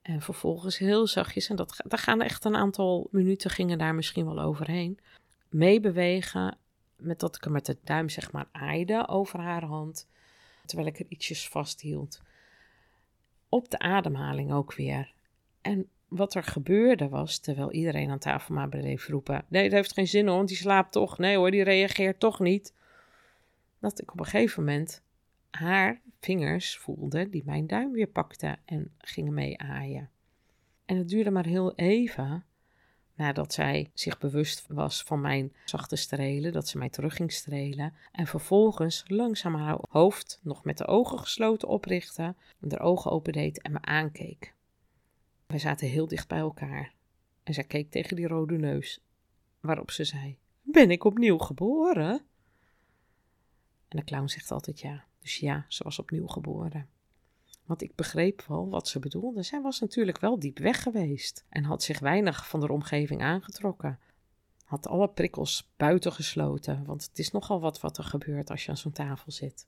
En 0.03 0.21
vervolgens 0.21 0.77
heel 0.77 1.07
zachtjes, 1.07 1.49
en 1.49 1.55
dat, 1.55 1.83
daar 1.87 1.99
gaan 1.99 2.21
echt 2.21 2.45
een 2.45 2.55
aantal 2.55 3.07
minuten, 3.11 3.49
gingen 3.49 3.77
daar 3.77 3.95
misschien 3.95 4.25
wel 4.25 4.39
overheen. 4.39 4.99
Meebewegen, 5.49 6.57
met 6.95 7.19
dat 7.19 7.35
ik 7.35 7.45
er 7.45 7.51
met 7.51 7.65
de 7.65 7.77
duim 7.83 8.09
zeg 8.09 8.31
maar 8.31 8.47
aaide 8.51 9.07
over 9.07 9.39
haar 9.39 9.63
hand. 9.63 10.07
Terwijl 10.65 10.87
ik 10.87 10.99
er 10.99 11.05
ietsjes 11.09 11.49
vasthield 11.49 12.21
op 13.49 13.69
de 13.69 13.79
ademhaling 13.79 14.53
ook 14.53 14.73
weer. 14.73 15.13
En 15.61 15.89
wat 16.07 16.35
er 16.35 16.43
gebeurde 16.43 17.09
was, 17.09 17.39
terwijl 17.39 17.71
iedereen 17.71 18.09
aan 18.09 18.19
tafel 18.19 18.55
maar 18.55 18.69
bleef 18.69 19.07
roepen: 19.07 19.45
Nee, 19.47 19.63
dat 19.63 19.71
heeft 19.71 19.93
geen 19.93 20.07
zin 20.07 20.27
hoor, 20.27 20.35
want 20.35 20.47
die 20.47 20.57
slaapt 20.57 20.91
toch. 20.91 21.17
Nee 21.17 21.35
hoor, 21.37 21.51
die 21.51 21.63
reageert 21.63 22.19
toch 22.19 22.39
niet. 22.39 22.73
Dat 23.79 24.01
ik 24.01 24.11
op 24.11 24.19
een 24.19 24.25
gegeven 24.25 24.63
moment 24.63 25.02
haar 25.57 26.01
vingers 26.19 26.77
voelde 26.77 27.29
die 27.29 27.43
mijn 27.45 27.67
duim 27.67 27.91
weer 27.91 28.07
pakten 28.07 28.59
en 28.65 28.93
gingen 28.97 29.33
mee 29.33 29.59
aaien. 29.59 30.09
En 30.85 30.97
het 30.97 31.07
duurde 31.07 31.31
maar 31.31 31.45
heel 31.45 31.75
even 31.75 32.45
nadat 33.15 33.53
zij 33.53 33.91
zich 33.93 34.17
bewust 34.17 34.65
was 34.67 35.03
van 35.03 35.21
mijn 35.21 35.53
zachte 35.65 35.95
strelen, 35.95 36.51
dat 36.51 36.67
ze 36.67 36.77
mij 36.77 36.89
terug 36.89 37.15
ging 37.15 37.31
strelen. 37.31 37.93
En 38.11 38.27
vervolgens 38.27 39.03
langzaam 39.07 39.55
haar 39.55 39.79
hoofd 39.89 40.39
nog 40.43 40.63
met 40.63 40.77
de 40.77 40.87
ogen 40.87 41.19
gesloten 41.19 41.67
oprichtte, 41.67 42.35
de 42.59 42.79
ogen 42.79 43.11
opendeed 43.11 43.61
en 43.61 43.71
me 43.71 43.81
aankeek. 43.81 44.55
Wij 45.47 45.59
zaten 45.59 45.87
heel 45.87 46.07
dicht 46.07 46.27
bij 46.27 46.39
elkaar 46.39 46.93
en 47.43 47.53
zij 47.53 47.63
keek 47.63 47.91
tegen 47.91 48.15
die 48.15 48.27
rode 48.27 48.57
neus, 48.57 48.99
waarop 49.59 49.91
ze 49.91 50.03
zei: 50.03 50.37
Ben 50.61 50.91
ik 50.91 51.03
opnieuw 51.03 51.37
geboren? 51.37 52.21
En 53.87 53.97
de 53.97 54.03
clown 54.03 54.27
zegt 54.27 54.51
altijd 54.51 54.79
ja. 54.79 55.05
Dus 55.23 55.37
ja, 55.37 55.65
ze 55.67 55.83
was 55.83 55.99
opnieuw 55.99 56.27
geboren. 56.27 56.87
Want 57.65 57.81
ik 57.81 57.95
begreep 57.95 58.43
wel 58.47 58.69
wat 58.69 58.87
ze 58.87 58.99
bedoelde. 58.99 59.43
Zij 59.43 59.61
was 59.61 59.79
natuurlijk 59.79 60.19
wel 60.19 60.39
diep 60.39 60.57
weg 60.57 60.81
geweest 60.81 61.45
en 61.49 61.63
had 61.63 61.83
zich 61.83 61.99
weinig 61.99 62.47
van 62.47 62.59
de 62.59 62.71
omgeving 62.71 63.21
aangetrokken. 63.21 63.99
Had 64.65 64.87
alle 64.87 65.09
prikkels 65.09 65.71
buiten 65.77 66.11
gesloten, 66.11 66.85
want 66.85 67.03
het 67.03 67.19
is 67.19 67.31
nogal 67.31 67.59
wat 67.59 67.79
wat 67.79 67.97
er 67.97 68.03
gebeurt 68.03 68.49
als 68.49 68.63
je 68.65 68.69
aan 68.69 68.77
zo'n 68.77 68.91
tafel 68.91 69.31
zit. 69.31 69.67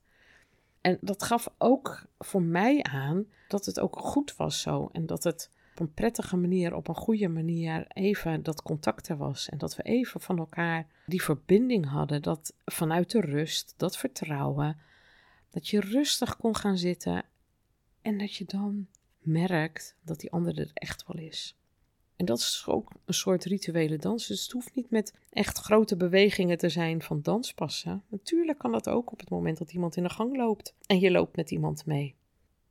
En 0.82 0.98
dat 1.02 1.24
gaf 1.24 1.48
ook 1.58 2.06
voor 2.18 2.42
mij 2.42 2.84
aan 2.84 3.26
dat 3.48 3.66
het 3.66 3.80
ook 3.80 4.00
goed 4.00 4.36
was 4.36 4.62
zo 4.62 4.90
en 4.92 5.06
dat 5.06 5.24
het 5.24 5.50
op 5.76 5.80
een 5.80 5.94
prettige 5.94 6.38
manier, 6.38 6.76
op 6.76 6.88
een 6.88 6.96
goede 6.96 7.28
manier 7.28 7.86
even 7.88 8.44
dat 8.44 8.62
contact 8.62 9.10
er 9.10 9.18
was. 9.18 9.50
En 9.50 9.58
dat 9.58 9.76
we 9.76 9.84
even 9.84 10.22
van 10.22 10.38
elkaar 10.38 10.88
die 11.06 11.24
verbinding 11.24 11.90
hadden. 11.90 12.22
Dat 12.22 12.54
vanuit 12.66 13.12
de 13.12 13.20
rust, 13.20 13.74
dat 13.78 13.98
vertrouwen, 13.98 14.78
dat 15.56 15.68
je 15.68 15.80
rustig 15.80 16.38
kon 16.38 16.56
gaan 16.56 16.78
zitten 16.78 17.24
en 18.02 18.18
dat 18.18 18.36
je 18.36 18.46
dan 18.46 18.88
merkt 19.20 19.96
dat 20.02 20.20
die 20.20 20.32
ander 20.32 20.60
er 20.60 20.72
echt 20.74 21.04
wel 21.08 21.26
is. 21.26 21.58
En 22.16 22.26
dat 22.26 22.38
is 22.38 22.66
ook 22.68 22.92
een 23.06 23.14
soort 23.14 23.46
rituele 23.46 23.98
dans. 23.98 24.28
Dus 24.28 24.44
het 24.44 24.52
hoeft 24.52 24.76
niet 24.76 24.90
met 24.90 25.14
echt 25.30 25.58
grote 25.58 25.96
bewegingen 25.96 26.58
te 26.58 26.70
zijn 26.70 27.02
van 27.02 27.22
danspassen. 27.22 28.04
Natuurlijk 28.08 28.58
kan 28.58 28.72
dat 28.72 28.90
ook 28.90 29.12
op 29.12 29.20
het 29.20 29.30
moment 29.30 29.58
dat 29.58 29.74
iemand 29.74 29.96
in 29.96 30.04
de 30.04 30.10
gang 30.10 30.38
loopt 30.38 30.76
en 30.86 31.00
je 31.00 31.12
loopt 31.12 31.36
met 31.36 31.52
iemand 31.52 31.86
mee. 31.86 32.16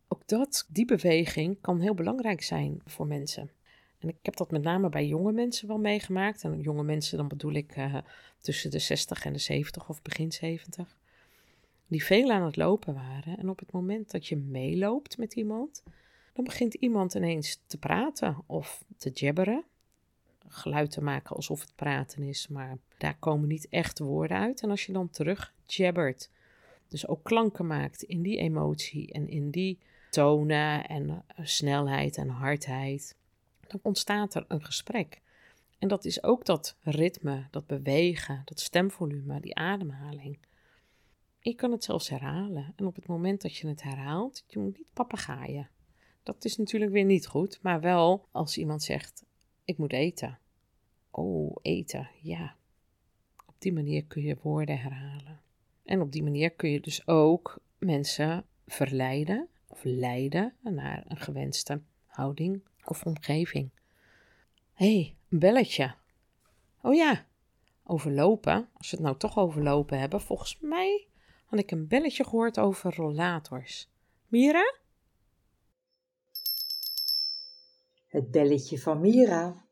Ook 0.08 0.26
dat, 0.26 0.66
die 0.68 0.84
beweging 0.84 1.60
kan 1.60 1.80
heel 1.80 1.94
belangrijk 1.94 2.42
zijn 2.42 2.80
voor 2.84 3.06
mensen. 3.06 3.50
En 3.98 4.08
ik 4.08 4.16
heb 4.22 4.36
dat 4.36 4.50
met 4.50 4.62
name 4.62 4.88
bij 4.88 5.06
jonge 5.06 5.32
mensen 5.32 5.68
wel 5.68 5.78
meegemaakt. 5.78 6.44
En 6.44 6.60
jonge 6.60 6.82
mensen, 6.82 7.18
dan 7.18 7.28
bedoel 7.28 7.52
ik 7.52 7.76
uh, 7.76 7.96
tussen 8.40 8.70
de 8.70 8.78
60 8.78 9.24
en 9.24 9.32
de 9.32 9.38
70 9.38 9.88
of 9.88 10.02
begin 10.02 10.32
70. 10.32 10.96
Die 11.88 12.04
veel 12.04 12.30
aan 12.30 12.42
het 12.42 12.56
lopen 12.56 12.94
waren. 12.94 13.38
En 13.38 13.48
op 13.48 13.58
het 13.58 13.72
moment 13.72 14.10
dat 14.10 14.26
je 14.26 14.36
meeloopt 14.36 15.18
met 15.18 15.34
iemand, 15.34 15.82
dan 16.32 16.44
begint 16.44 16.74
iemand 16.74 17.14
ineens 17.14 17.60
te 17.66 17.78
praten 17.78 18.36
of 18.46 18.84
te 18.96 19.10
jabberen. 19.10 19.64
Geluid 20.48 20.90
te 20.90 21.02
maken 21.02 21.36
alsof 21.36 21.60
het 21.60 21.74
praten 21.74 22.22
is, 22.22 22.48
maar 22.48 22.78
daar 22.98 23.16
komen 23.18 23.48
niet 23.48 23.68
echt 23.68 23.98
woorden 23.98 24.36
uit. 24.36 24.62
En 24.62 24.70
als 24.70 24.86
je 24.86 24.92
dan 24.92 25.10
terug 25.10 25.54
jabbert, 25.66 26.30
dus 26.88 27.06
ook 27.08 27.22
klanken 27.22 27.66
maakt 27.66 28.02
in 28.02 28.22
die 28.22 28.38
emotie 28.38 29.12
en 29.12 29.28
in 29.28 29.50
die 29.50 29.78
tonen 30.10 30.86
en 30.86 31.10
eh, 31.10 31.44
snelheid 31.44 32.16
en 32.16 32.28
hardheid, 32.28 33.16
dan 33.66 33.80
ontstaat 33.82 34.34
er 34.34 34.44
een 34.48 34.64
gesprek. 34.64 35.20
En 35.78 35.88
dat 35.88 36.04
is 36.04 36.22
ook 36.22 36.44
dat 36.44 36.76
ritme, 36.82 37.46
dat 37.50 37.66
bewegen, 37.66 38.42
dat 38.44 38.60
stemvolume, 38.60 39.40
die 39.40 39.54
ademhaling. 39.54 40.38
Je 41.44 41.54
kan 41.54 41.72
het 41.72 41.84
zelfs 41.84 42.08
herhalen. 42.08 42.72
En 42.76 42.86
op 42.86 42.94
het 42.94 43.06
moment 43.06 43.42
dat 43.42 43.56
je 43.56 43.68
het 43.68 43.82
herhaalt, 43.82 44.44
je 44.46 44.58
moet 44.58 44.76
niet 44.76 44.92
papegaaien. 44.92 45.70
Dat 46.22 46.44
is 46.44 46.56
natuurlijk 46.56 46.92
weer 46.92 47.04
niet 47.04 47.26
goed, 47.26 47.58
maar 47.62 47.80
wel 47.80 48.28
als 48.30 48.58
iemand 48.58 48.82
zegt: 48.82 49.24
Ik 49.64 49.78
moet 49.78 49.92
eten. 49.92 50.38
Oh, 51.10 51.56
eten, 51.62 52.10
ja. 52.22 52.56
Op 53.46 53.54
die 53.58 53.72
manier 53.72 54.04
kun 54.04 54.22
je 54.22 54.36
woorden 54.42 54.78
herhalen. 54.78 55.40
En 55.84 56.00
op 56.00 56.12
die 56.12 56.22
manier 56.22 56.50
kun 56.50 56.70
je 56.70 56.80
dus 56.80 57.06
ook 57.06 57.60
mensen 57.78 58.46
verleiden 58.66 59.48
of 59.66 59.80
leiden 59.84 60.54
naar 60.60 61.04
een 61.08 61.16
gewenste 61.16 61.82
houding 62.06 62.62
of 62.84 63.04
omgeving. 63.04 63.70
Hé, 64.72 64.94
hey, 64.94 65.16
een 65.28 65.38
belletje. 65.38 65.94
Oh 66.82 66.94
ja, 66.94 67.26
overlopen. 67.82 68.68
Als 68.72 68.90
we 68.90 68.96
het 68.96 69.06
nou 69.06 69.18
toch 69.18 69.38
overlopen 69.38 69.98
hebben, 69.98 70.20
volgens 70.20 70.58
mij 70.60 71.08
had 71.54 71.62
ik 71.62 71.70
een 71.70 71.88
belletje 71.88 72.24
gehoord 72.24 72.58
over 72.58 72.94
rollators. 72.94 73.90
Mira? 74.28 74.74
Het 78.06 78.30
belletje 78.30 78.78
van 78.78 79.00
Mira. 79.00 79.64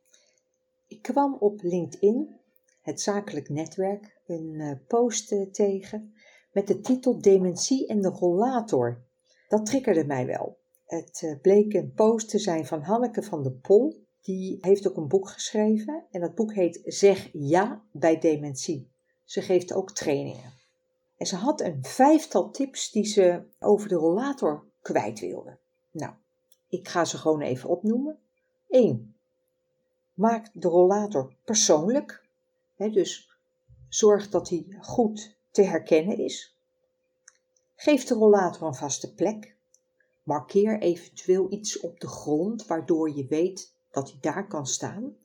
Ik 0.86 1.02
kwam 1.02 1.36
op 1.40 1.62
LinkedIn, 1.62 2.36
het 2.82 3.00
zakelijk 3.00 3.48
netwerk, 3.48 4.16
een 4.26 4.54
uh, 4.54 4.72
post 4.86 5.32
uh, 5.32 5.50
tegen 5.50 6.14
met 6.52 6.66
de 6.66 6.80
titel 6.80 7.20
Dementie 7.20 7.86
en 7.86 8.00
de 8.00 8.08
rollator. 8.08 9.02
Dat 9.48 9.66
triggerde 9.66 10.04
mij 10.04 10.26
wel. 10.26 10.58
Het 10.86 11.22
uh, 11.24 11.40
bleek 11.40 11.74
een 11.74 11.92
post 11.94 12.28
te 12.28 12.38
zijn 12.38 12.66
van 12.66 12.82
Hanneke 12.82 13.22
van 13.22 13.42
der 13.42 13.52
Pol. 13.52 14.04
Die 14.20 14.58
heeft 14.60 14.88
ook 14.88 14.96
een 14.96 15.08
boek 15.08 15.28
geschreven 15.28 16.04
en 16.10 16.20
dat 16.20 16.34
boek 16.34 16.54
heet 16.54 16.80
Zeg 16.84 17.28
ja 17.32 17.82
bij 17.92 18.18
dementie. 18.18 18.90
Ze 19.24 19.42
geeft 19.42 19.72
ook 19.72 19.92
trainingen. 19.92 20.61
Ze 21.24 21.36
had 21.36 21.60
een 21.60 21.84
vijftal 21.84 22.50
tips 22.50 22.90
die 22.90 23.04
ze 23.04 23.42
over 23.58 23.88
de 23.88 23.94
rollator 23.94 24.64
kwijt 24.82 25.20
wilde. 25.20 25.58
Nou, 25.90 26.12
ik 26.68 26.88
ga 26.88 27.04
ze 27.04 27.18
gewoon 27.18 27.40
even 27.40 27.68
opnoemen. 27.68 28.18
1. 28.68 29.14
Maak 30.14 30.50
de 30.52 30.68
rollator 30.68 31.32
persoonlijk. 31.44 32.24
dus 32.76 33.30
zorg 33.88 34.28
dat 34.28 34.48
hij 34.48 34.66
goed 34.80 35.36
te 35.50 35.62
herkennen 35.62 36.18
is. 36.18 36.56
Geef 37.74 38.04
de 38.04 38.14
rollator 38.14 38.66
een 38.66 38.74
vaste 38.74 39.14
plek. 39.14 39.54
Markeer 40.22 40.80
eventueel 40.80 41.52
iets 41.52 41.80
op 41.80 42.00
de 42.00 42.06
grond 42.06 42.66
waardoor 42.66 43.16
je 43.16 43.26
weet 43.26 43.72
dat 43.90 44.10
hij 44.10 44.18
daar 44.20 44.48
kan 44.48 44.66
staan. 44.66 45.16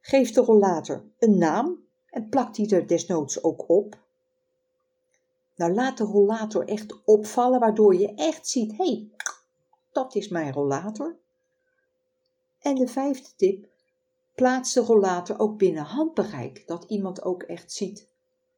Geef 0.00 0.32
de 0.32 0.40
rollator 0.40 1.04
een 1.18 1.38
naam 1.38 1.78
en 2.10 2.28
plak 2.28 2.54
die 2.54 2.74
er 2.74 2.86
desnoods 2.86 3.42
ook 3.42 3.68
op. 3.68 3.98
Nou, 5.60 5.72
laat 5.72 5.98
de 5.98 6.04
rollator 6.04 6.68
echt 6.68 7.04
opvallen, 7.04 7.60
waardoor 7.60 7.94
je 7.94 8.14
echt 8.14 8.48
ziet: 8.48 8.70
hé, 8.70 8.84
hey, 8.84 9.08
dat 9.92 10.14
is 10.14 10.28
mijn 10.28 10.52
rollator. 10.52 11.16
En 12.58 12.74
de 12.74 12.88
vijfde 12.88 13.28
tip: 13.36 13.68
plaats 14.34 14.72
de 14.72 14.80
rollator 14.80 15.38
ook 15.38 15.58
binnen 15.58 15.82
handbereik, 15.82 16.66
dat 16.66 16.84
iemand 16.84 17.22
ook 17.22 17.42
echt 17.42 17.72
ziet 17.72 18.08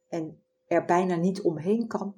en 0.08 0.40
er 0.66 0.84
bijna 0.84 1.16
niet 1.16 1.40
omheen 1.40 1.86
kan. 1.86 2.14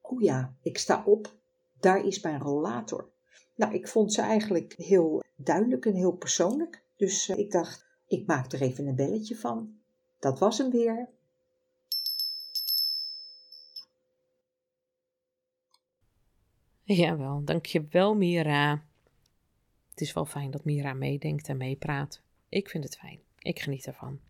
Oh 0.00 0.20
ja, 0.20 0.54
ik 0.62 0.78
sta 0.78 1.02
op, 1.06 1.34
daar 1.80 2.04
is 2.04 2.20
mijn 2.20 2.40
rollator. 2.40 3.08
Nou, 3.54 3.74
ik 3.74 3.88
vond 3.88 4.12
ze 4.12 4.20
eigenlijk 4.20 4.74
heel 4.76 5.22
duidelijk 5.36 5.86
en 5.86 5.94
heel 5.94 6.12
persoonlijk. 6.12 6.82
Dus 6.96 7.28
uh, 7.28 7.38
ik 7.38 7.50
dacht, 7.50 7.86
ik 8.06 8.26
maak 8.26 8.52
er 8.52 8.62
even 8.62 8.86
een 8.86 8.96
belletje 8.96 9.36
van. 9.36 9.78
Dat 10.18 10.38
was 10.38 10.58
hem 10.58 10.70
weer. 10.70 11.08
Jawel, 16.94 17.44
dankjewel 17.44 18.14
Mira. 18.14 18.84
Het 19.90 20.00
is 20.00 20.12
wel 20.12 20.24
fijn 20.24 20.50
dat 20.50 20.64
Mira 20.64 20.92
meedenkt 20.92 21.48
en 21.48 21.56
meepraat. 21.56 22.22
Ik 22.48 22.68
vind 22.68 22.84
het 22.84 22.96
fijn. 22.96 23.20
Ik 23.38 23.60
geniet 23.60 23.86
ervan. 23.86 24.20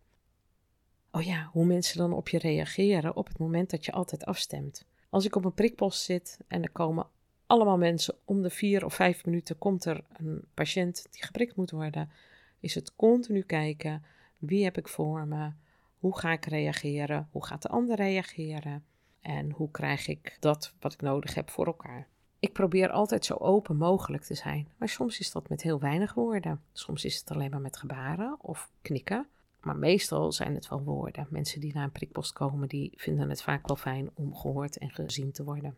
Oh 1.10 1.22
ja, 1.22 1.48
hoe 1.52 1.64
mensen 1.64 1.98
dan 1.98 2.12
op 2.12 2.28
je 2.28 2.38
reageren 2.38 3.16
op 3.16 3.26
het 3.26 3.38
moment 3.38 3.70
dat 3.70 3.84
je 3.84 3.92
altijd 3.92 4.24
afstemt. 4.24 4.86
Als 5.10 5.24
ik 5.24 5.36
op 5.36 5.44
een 5.44 5.54
prikpost 5.54 6.02
zit 6.02 6.38
en 6.48 6.62
er 6.62 6.70
komen 6.70 7.06
allemaal 7.46 7.78
mensen 7.78 8.14
om 8.24 8.42
de 8.42 8.50
vier 8.50 8.84
of 8.84 8.94
vijf 8.94 9.24
minuten 9.24 9.58
komt 9.58 9.84
er 9.84 10.04
een 10.12 10.44
patiënt 10.54 11.06
die 11.10 11.24
geprikt 11.24 11.56
moet 11.56 11.70
worden, 11.70 12.10
is 12.58 12.74
het 12.74 12.96
continu 12.96 13.42
kijken 13.42 14.04
wie 14.38 14.64
heb 14.64 14.78
ik 14.78 14.88
voor 14.88 15.26
me, 15.26 15.52
hoe 15.98 16.18
ga 16.18 16.32
ik 16.32 16.44
reageren, 16.44 17.28
hoe 17.32 17.46
gaat 17.46 17.62
de 17.62 17.68
ander 17.68 17.96
reageren 17.96 18.84
en 19.20 19.50
hoe 19.50 19.70
krijg 19.70 20.08
ik 20.08 20.36
dat 20.40 20.74
wat 20.80 20.92
ik 20.92 21.00
nodig 21.00 21.34
heb 21.34 21.50
voor 21.50 21.66
elkaar. 21.66 22.08
Ik 22.40 22.52
probeer 22.52 22.90
altijd 22.90 23.24
zo 23.24 23.34
open 23.34 23.76
mogelijk 23.76 24.22
te 24.22 24.34
zijn, 24.34 24.68
maar 24.76 24.88
soms 24.88 25.18
is 25.18 25.32
dat 25.32 25.48
met 25.48 25.62
heel 25.62 25.80
weinig 25.80 26.14
woorden. 26.14 26.62
Soms 26.72 27.04
is 27.04 27.18
het 27.18 27.30
alleen 27.30 27.50
maar 27.50 27.60
met 27.60 27.76
gebaren 27.76 28.36
of 28.40 28.70
knikken. 28.82 29.26
Maar 29.60 29.76
meestal 29.76 30.32
zijn 30.32 30.54
het 30.54 30.68
wel 30.68 30.82
woorden. 30.82 31.26
Mensen 31.30 31.60
die 31.60 31.74
naar 31.74 31.84
een 31.84 31.92
prikpost 31.92 32.32
komen, 32.32 32.68
die 32.68 32.92
vinden 32.96 33.28
het 33.28 33.42
vaak 33.42 33.66
wel 33.66 33.76
fijn 33.76 34.10
om 34.14 34.36
gehoord 34.36 34.78
en 34.78 34.90
gezien 34.90 35.32
te 35.32 35.44
worden. 35.44 35.76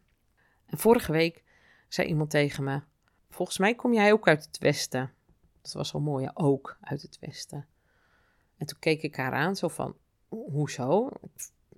En 0.67 0.79
vorige 0.79 1.13
week 1.13 1.43
zei 1.89 2.09
iemand 2.09 2.31
tegen 2.31 2.65
me: 2.65 2.81
Volgens 3.31 3.59
mij 3.59 3.75
kom 3.75 3.93
jij 3.93 4.13
ook 4.13 4.29
uit 4.29 4.45
het 4.45 4.59
Westen. 4.59 5.13
Dat 5.63 5.73
was 5.73 5.93
wel 5.93 6.03
mooi, 6.03 6.31
ook 6.35 6.77
uit 6.81 7.03
het 7.03 7.19
Westen. 7.21 7.67
En 8.57 8.67
toen 8.67 8.79
keek 8.79 9.03
ik 9.03 9.17
haar 9.17 9.33
aan, 9.33 9.57
zo 9.57 9.69
van: 9.69 9.97
Hoezo? 10.29 11.11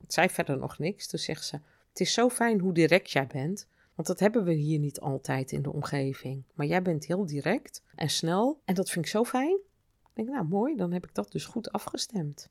Het 0.00 0.12
zei 0.12 0.28
verder 0.28 0.58
nog 0.58 0.78
niks. 0.78 1.06
Toen 1.06 1.18
zegt 1.18 1.44
ze: 1.44 1.60
Het 1.88 2.00
is 2.00 2.12
zo 2.12 2.28
fijn 2.28 2.60
hoe 2.60 2.72
direct 2.72 3.10
jij 3.10 3.26
bent. 3.26 3.66
Want 3.94 4.08
dat 4.08 4.20
hebben 4.20 4.44
we 4.44 4.52
hier 4.52 4.78
niet 4.78 5.00
altijd 5.00 5.52
in 5.52 5.62
de 5.62 5.72
omgeving. 5.72 6.44
Maar 6.54 6.66
jij 6.66 6.82
bent 6.82 7.06
heel 7.06 7.26
direct 7.26 7.82
en 7.94 8.08
snel. 8.08 8.60
En 8.64 8.74
dat 8.74 8.90
vind 8.90 9.04
ik 9.04 9.10
zo 9.10 9.24
fijn. 9.24 9.58
Ik 10.02 10.10
denk, 10.12 10.28
nou 10.28 10.48
mooi, 10.48 10.76
dan 10.76 10.92
heb 10.92 11.04
ik 11.04 11.14
dat 11.14 11.32
dus 11.32 11.44
goed 11.44 11.72
afgestemd. 11.72 12.48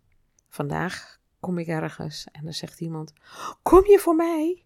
Vandaag 0.50 1.20
kom 1.40 1.58
ik 1.58 1.68
ergens 1.68 2.28
en 2.32 2.44
dan 2.44 2.54
zegt 2.54 2.82
iemand: 2.82 3.14
Kom 3.62 3.86
je 3.86 4.00
voor 4.00 4.16
mij? 4.16 4.64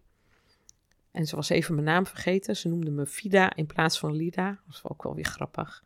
En 1.10 1.26
ze 1.26 1.36
was 1.36 1.48
even 1.48 1.74
mijn 1.74 1.86
naam 1.86 2.06
vergeten. 2.06 2.56
Ze 2.56 2.68
noemde 2.68 2.90
me 2.90 3.06
Vida 3.06 3.54
in 3.54 3.66
plaats 3.66 3.98
van 3.98 4.12
Lida. 4.12 4.48
Dat 4.48 4.58
was 4.66 4.84
ook 4.84 5.02
wel 5.02 5.14
weer 5.14 5.24
grappig. 5.24 5.84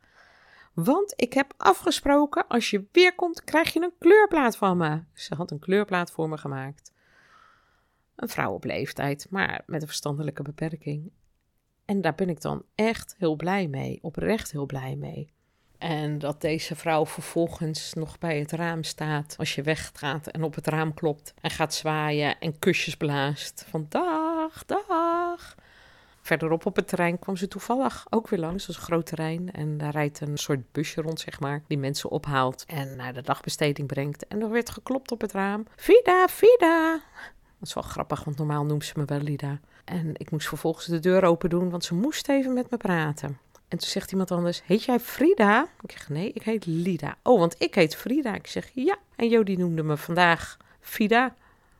Want 0.73 1.13
ik 1.15 1.33
heb 1.33 1.53
afgesproken, 1.57 2.47
als 2.47 2.69
je 2.69 2.85
weer 2.91 3.15
komt, 3.15 3.43
krijg 3.43 3.73
je 3.73 3.81
een 3.81 3.93
kleurplaat 3.99 4.57
van 4.57 4.77
me. 4.77 5.03
Ze 5.13 5.35
had 5.35 5.51
een 5.51 5.59
kleurplaat 5.59 6.11
voor 6.11 6.29
me 6.29 6.37
gemaakt. 6.37 6.92
Een 8.15 8.29
vrouw 8.29 8.53
op 8.53 8.63
leeftijd, 8.63 9.27
maar 9.29 9.63
met 9.65 9.81
een 9.81 9.87
verstandelijke 9.87 10.43
beperking. 10.43 11.11
En 11.85 12.01
daar 12.01 12.15
ben 12.15 12.29
ik 12.29 12.41
dan 12.41 12.63
echt 12.75 13.15
heel 13.17 13.35
blij 13.35 13.67
mee, 13.67 13.99
oprecht 14.01 14.51
heel 14.51 14.65
blij 14.65 14.95
mee. 14.95 15.33
En 15.77 16.19
dat 16.19 16.41
deze 16.41 16.75
vrouw 16.75 17.05
vervolgens 17.05 17.93
nog 17.93 18.17
bij 18.17 18.39
het 18.39 18.51
raam 18.51 18.83
staat 18.83 19.35
als 19.37 19.55
je 19.55 19.61
weggaat 19.61 20.27
en 20.27 20.43
op 20.43 20.55
het 20.55 20.67
raam 20.67 20.93
klopt 20.93 21.33
en 21.41 21.49
gaat 21.49 21.73
zwaaien 21.73 22.39
en 22.39 22.59
kusjes 22.59 22.97
blaast. 22.97 23.65
Van 23.69 23.85
dag, 23.89 24.65
dag. 24.65 25.55
Verderop 26.21 26.65
op 26.65 26.75
het 26.75 26.87
terrein 26.87 27.19
kwam 27.19 27.35
ze 27.35 27.47
toevallig 27.47 28.05
ook 28.09 28.27
weer 28.27 28.39
langs. 28.39 28.65
Dat 28.65 28.75
is 28.75 28.81
een 28.81 28.87
groot 28.87 29.05
terrein 29.05 29.51
en 29.51 29.77
daar 29.77 29.91
rijdt 29.91 30.19
een 30.19 30.37
soort 30.37 30.71
busje 30.71 31.01
rond, 31.01 31.19
zeg 31.19 31.39
maar, 31.39 31.63
die 31.67 31.77
mensen 31.77 32.09
ophaalt 32.09 32.65
en 32.65 32.95
naar 32.95 33.13
de 33.13 33.21
dagbesteding 33.21 33.87
brengt. 33.87 34.27
En 34.27 34.41
er 34.41 34.49
werd 34.49 34.69
geklopt 34.69 35.11
op 35.11 35.21
het 35.21 35.31
raam. 35.31 35.65
Vida, 35.75 36.27
Vida. 36.27 37.01
Dat 37.63 37.71
is 37.75 37.81
wel 37.81 37.91
grappig, 37.91 38.23
want 38.23 38.37
normaal 38.37 38.65
noemt 38.65 38.85
ze 38.85 38.93
me 38.95 39.05
wel 39.05 39.19
Lida. 39.19 39.59
En 39.85 40.11
ik 40.13 40.31
moest 40.31 40.47
vervolgens 40.47 40.85
de 40.85 40.99
deur 40.99 41.23
open 41.23 41.49
doen, 41.49 41.69
want 41.69 41.83
ze 41.83 41.93
moest 41.93 42.29
even 42.29 42.53
met 42.53 42.69
me 42.69 42.77
praten. 42.77 43.37
En 43.67 43.77
toen 43.77 43.89
zegt 43.89 44.11
iemand 44.11 44.31
anders, 44.31 44.61
heet 44.65 44.83
jij 44.83 44.99
Frida? 44.99 45.67
Ik 45.81 45.91
zeg, 45.91 46.09
nee, 46.09 46.31
ik 46.31 46.43
heet 46.43 46.65
Lida. 46.65 47.15
Oh, 47.21 47.39
want 47.39 47.55
ik 47.57 47.75
heet 47.75 47.95
Frida. 47.95 48.33
Ik 48.33 48.47
zeg, 48.47 48.71
ja. 48.73 48.97
En 49.15 49.29
Jody 49.29 49.55
noemde 49.55 49.83
me 49.83 49.97
vandaag 49.97 50.57
Frida, 50.79 51.35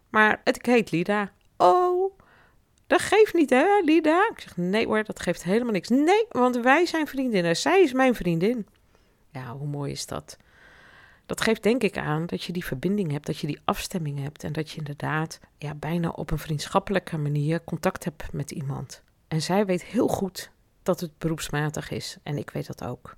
maar 0.09 0.41
het, 0.43 0.55
ik 0.55 0.65
heet 0.65 0.91
Lida. 0.91 1.31
Oh, 1.57 2.19
dat 2.87 3.01
geeft 3.01 3.33
niet, 3.33 3.49
hè, 3.49 3.79
Lida? 3.85 4.29
Ik 4.31 4.39
zeg, 4.39 4.57
nee 4.57 4.85
hoor, 4.85 5.03
dat 5.03 5.19
geeft 5.19 5.43
helemaal 5.43 5.73
niks. 5.73 5.89
Nee, 5.89 6.25
want 6.29 6.55
wij 6.55 6.85
zijn 6.85 7.07
vriendinnen. 7.07 7.57
Zij 7.57 7.81
is 7.81 7.93
mijn 7.93 8.15
vriendin. 8.15 8.67
Ja, 9.31 9.55
hoe 9.55 9.67
mooi 9.67 9.91
is 9.91 10.05
dat? 10.05 10.37
Dat 11.25 11.41
geeft 11.41 11.63
denk 11.63 11.83
ik 11.83 11.97
aan 11.97 12.25
dat 12.25 12.43
je 12.43 12.53
die 12.53 12.65
verbinding 12.65 13.11
hebt, 13.11 13.25
dat 13.25 13.37
je 13.37 13.47
die 13.47 13.61
afstemming 13.65 14.19
hebt 14.19 14.43
en 14.43 14.53
dat 14.53 14.69
je 14.69 14.77
inderdaad 14.77 15.39
ja, 15.57 15.73
bijna 15.73 16.09
op 16.09 16.31
een 16.31 16.37
vriendschappelijke 16.37 17.17
manier 17.17 17.63
contact 17.63 18.03
hebt 18.03 18.33
met 18.33 18.51
iemand. 18.51 19.03
En 19.27 19.41
zij 19.41 19.65
weet 19.65 19.83
heel 19.83 20.07
goed 20.07 20.51
dat 20.83 20.99
het 20.99 21.17
beroepsmatig 21.17 21.91
is 21.91 22.17
en 22.23 22.37
ik 22.37 22.49
weet 22.49 22.67
dat 22.67 22.83
ook. 22.83 23.15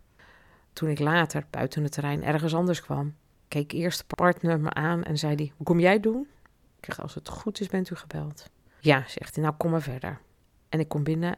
Toen 0.74 0.90
ik 0.90 1.00
later 1.00 1.46
buiten 1.50 1.84
het 1.84 1.92
terrein 1.92 2.24
ergens 2.24 2.56
anders 2.56 2.82
kwam, 2.82 3.16
keek 3.48 3.72
eerst 3.72 4.00
de 4.00 4.16
partner 4.16 4.60
me 4.60 4.70
aan 4.70 5.04
en 5.04 5.18
zei 5.18 5.36
hij: 5.36 5.52
Hoe 5.56 5.66
kom 5.66 5.80
jij 5.80 6.00
doen? 6.00 6.28
Ik 6.78 6.86
zeg: 6.86 7.02
Als 7.02 7.16
het 7.16 7.30
goed 7.30 7.60
is, 7.60 7.68
bent 7.68 7.90
u 7.90 7.96
gebeld. 7.96 8.50
Ja, 8.80 9.04
zegt 9.08 9.36
hij, 9.36 9.44
nou 9.44 9.56
kom 9.58 9.72
maar 9.72 9.82
verder. 9.82 10.22
En 10.70 10.80
ik 10.80 10.88
kom 10.88 11.04
binnen 11.04 11.38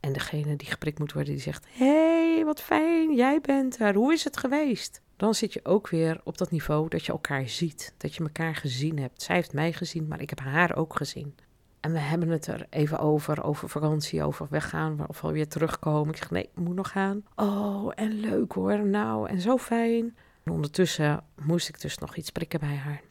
en 0.00 0.12
degene 0.12 0.56
die 0.56 0.68
geprikt 0.68 0.98
moet 0.98 1.12
worden, 1.12 1.32
die 1.32 1.42
zegt: 1.42 1.66
Hé, 1.70 2.34
hey, 2.34 2.44
wat 2.44 2.60
fijn, 2.60 3.14
jij 3.14 3.40
bent 3.40 3.80
er. 3.80 3.94
Hoe 3.94 4.12
is 4.12 4.24
het 4.24 4.36
geweest? 4.36 5.00
Dan 5.22 5.34
zit 5.34 5.52
je 5.52 5.64
ook 5.64 5.88
weer 5.88 6.20
op 6.24 6.38
dat 6.38 6.50
niveau 6.50 6.88
dat 6.88 7.06
je 7.06 7.12
elkaar 7.12 7.48
ziet, 7.48 7.94
dat 7.96 8.14
je 8.14 8.22
elkaar 8.22 8.54
gezien 8.54 8.98
hebt. 8.98 9.22
Zij 9.22 9.34
heeft 9.34 9.52
mij 9.52 9.72
gezien, 9.72 10.08
maar 10.08 10.20
ik 10.20 10.30
heb 10.30 10.40
haar 10.40 10.76
ook 10.76 10.96
gezien. 10.96 11.34
En 11.80 11.92
we 11.92 11.98
hebben 11.98 12.28
het 12.28 12.46
er 12.46 12.66
even 12.70 12.98
over, 12.98 13.44
over 13.44 13.68
vakantie, 13.68 14.22
over 14.22 14.46
weggaan 14.50 15.08
of 15.08 15.20
weer 15.20 15.48
terugkomen. 15.48 16.14
Ik 16.14 16.16
zeg, 16.16 16.30
nee, 16.30 16.42
ik 16.42 16.56
moet 16.56 16.74
nog 16.74 16.90
gaan. 16.90 17.24
Oh, 17.36 17.92
en 17.94 18.12
leuk 18.12 18.52
hoor, 18.52 18.86
nou, 18.86 19.28
en 19.28 19.40
zo 19.40 19.58
fijn. 19.58 20.16
En 20.42 20.52
ondertussen 20.52 21.24
moest 21.42 21.68
ik 21.68 21.80
dus 21.80 21.98
nog 21.98 22.16
iets 22.16 22.30
prikken 22.30 22.60
bij 22.60 22.76
haar. 22.76 23.02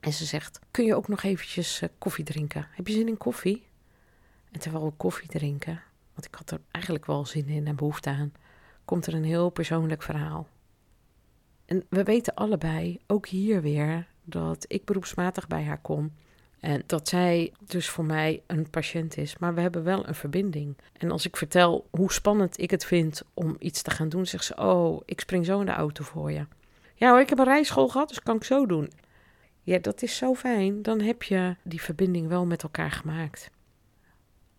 En 0.00 0.12
ze 0.12 0.24
zegt, 0.24 0.58
kun 0.70 0.84
je 0.84 0.94
ook 0.94 1.08
nog 1.08 1.22
eventjes 1.22 1.82
uh, 1.82 1.88
koffie 1.98 2.24
drinken? 2.24 2.66
Heb 2.70 2.86
je 2.86 2.94
zin 2.94 3.08
in 3.08 3.18
koffie? 3.18 3.66
En 4.50 4.60
terwijl 4.60 4.84
we 4.84 4.92
koffie 4.96 5.28
drinken, 5.28 5.82
want 6.14 6.26
ik 6.26 6.34
had 6.34 6.50
er 6.50 6.60
eigenlijk 6.70 7.06
wel 7.06 7.26
zin 7.26 7.48
in 7.48 7.66
en 7.66 7.76
behoefte 7.76 8.10
aan, 8.10 8.32
komt 8.84 9.06
er 9.06 9.14
een 9.14 9.24
heel 9.24 9.50
persoonlijk 9.50 10.02
verhaal. 10.02 10.46
En 11.72 11.84
we 11.88 12.02
weten 12.02 12.34
allebei, 12.34 12.98
ook 13.06 13.26
hier 13.26 13.62
weer, 13.62 14.06
dat 14.24 14.64
ik 14.68 14.84
beroepsmatig 14.84 15.46
bij 15.46 15.64
haar 15.64 15.80
kom. 15.80 16.12
En 16.60 16.82
dat 16.86 17.08
zij 17.08 17.52
dus 17.66 17.88
voor 17.88 18.04
mij 18.04 18.42
een 18.46 18.70
patiënt 18.70 19.16
is. 19.16 19.38
Maar 19.38 19.54
we 19.54 19.60
hebben 19.60 19.84
wel 19.84 20.08
een 20.08 20.14
verbinding. 20.14 20.76
En 20.98 21.10
als 21.10 21.26
ik 21.26 21.36
vertel 21.36 21.88
hoe 21.90 22.12
spannend 22.12 22.58
ik 22.58 22.70
het 22.70 22.84
vind 22.84 23.22
om 23.34 23.56
iets 23.58 23.82
te 23.82 23.90
gaan 23.90 24.08
doen, 24.08 24.26
zegt 24.26 24.44
ze: 24.44 24.56
Oh, 24.56 25.00
ik 25.04 25.20
spring 25.20 25.46
zo 25.46 25.60
in 25.60 25.66
de 25.66 25.72
auto 25.72 26.04
voor 26.04 26.32
je. 26.32 26.46
Ja 26.94 27.20
ik 27.20 27.28
heb 27.28 27.38
een 27.38 27.44
rijschool 27.44 27.88
gehad, 27.88 28.08
dus 28.08 28.22
kan 28.22 28.36
ik 28.36 28.44
zo 28.44 28.66
doen. 28.66 28.92
Ja, 29.62 29.78
dat 29.78 30.02
is 30.02 30.16
zo 30.16 30.34
fijn. 30.34 30.82
Dan 30.82 31.00
heb 31.00 31.22
je 31.22 31.56
die 31.62 31.82
verbinding 31.82 32.28
wel 32.28 32.46
met 32.46 32.62
elkaar 32.62 32.90
gemaakt. 32.90 33.50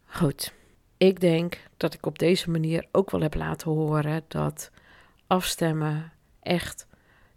Goed. 0.06 0.54
Ik 0.98 1.20
denk 1.20 1.60
dat 1.78 1.94
ik 1.94 2.06
op 2.06 2.20
deze 2.20 2.50
manier 2.50 2.86
ook 2.92 3.12
wel 3.12 3.22
heb 3.22 3.34
laten 3.34 3.72
horen 3.72 4.24
dat 4.28 4.72
afstemmen 5.28 6.12
echt 6.44 6.88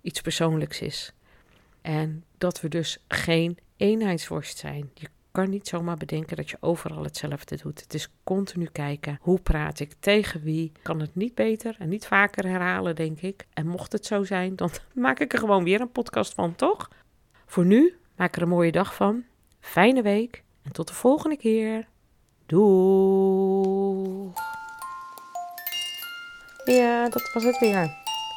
iets 0.07 0.21
persoonlijks 0.21 0.81
is. 0.81 1.12
En 1.83 2.25
dat 2.38 2.61
we 2.61 2.69
dus 2.69 2.99
geen 3.09 3.59
eenheidsworst 3.77 4.59
zijn. 4.59 4.90
Je 4.95 5.09
kan 5.31 5.51
niet 5.51 5.69
zomaar 5.69 5.97
bedenken 5.97 6.37
dat 6.37 6.51
je 6.51 6.57
overal 6.61 7.03
hetzelfde 7.03 7.57
doet. 7.57 7.81
Het 7.81 7.95
is 7.95 8.09
continu 8.25 8.69
kijken, 8.73 9.19
hoe 9.21 9.40
praat 9.40 9.81
ik, 9.81 9.92
tegen 10.01 10.42
wie. 10.42 10.73
Kan 10.83 11.01
het 11.01 11.14
niet 11.14 11.35
beter 11.35 11.77
en 11.79 11.88
niet 11.88 12.07
vaker 12.07 12.49
herhalen, 12.49 12.97
denk 12.97 13.21
ik. 13.21 13.47
En 13.53 13.66
mocht 13.66 13.92
het 13.92 14.07
zo 14.07 14.25
zijn, 14.25 14.57
dan 14.57 14.71
maak 14.95 15.21
ik 15.21 15.33
er 15.33 15.38
gewoon 15.38 15.64
weer 15.64 15.81
een 15.81 15.92
podcast 15.92 16.35
van, 16.35 16.55
toch? 16.55 16.90
Voor 17.47 17.64
nu, 17.64 17.97
maak 18.16 18.37
er 18.37 18.42
een 18.42 18.49
mooie 18.49 18.73
dag 18.73 18.95
van. 18.95 19.25
Fijne 19.61 20.03
week 20.03 20.42
en 20.62 20.73
tot 20.73 20.88
de 20.88 20.95
volgende 20.95 21.37
keer. 21.37 21.87
Doei. 22.47 24.31
Ja, 26.64 27.09
dat 27.09 27.33
was 27.33 27.45
het 27.45 27.59
weer. 27.59 28.05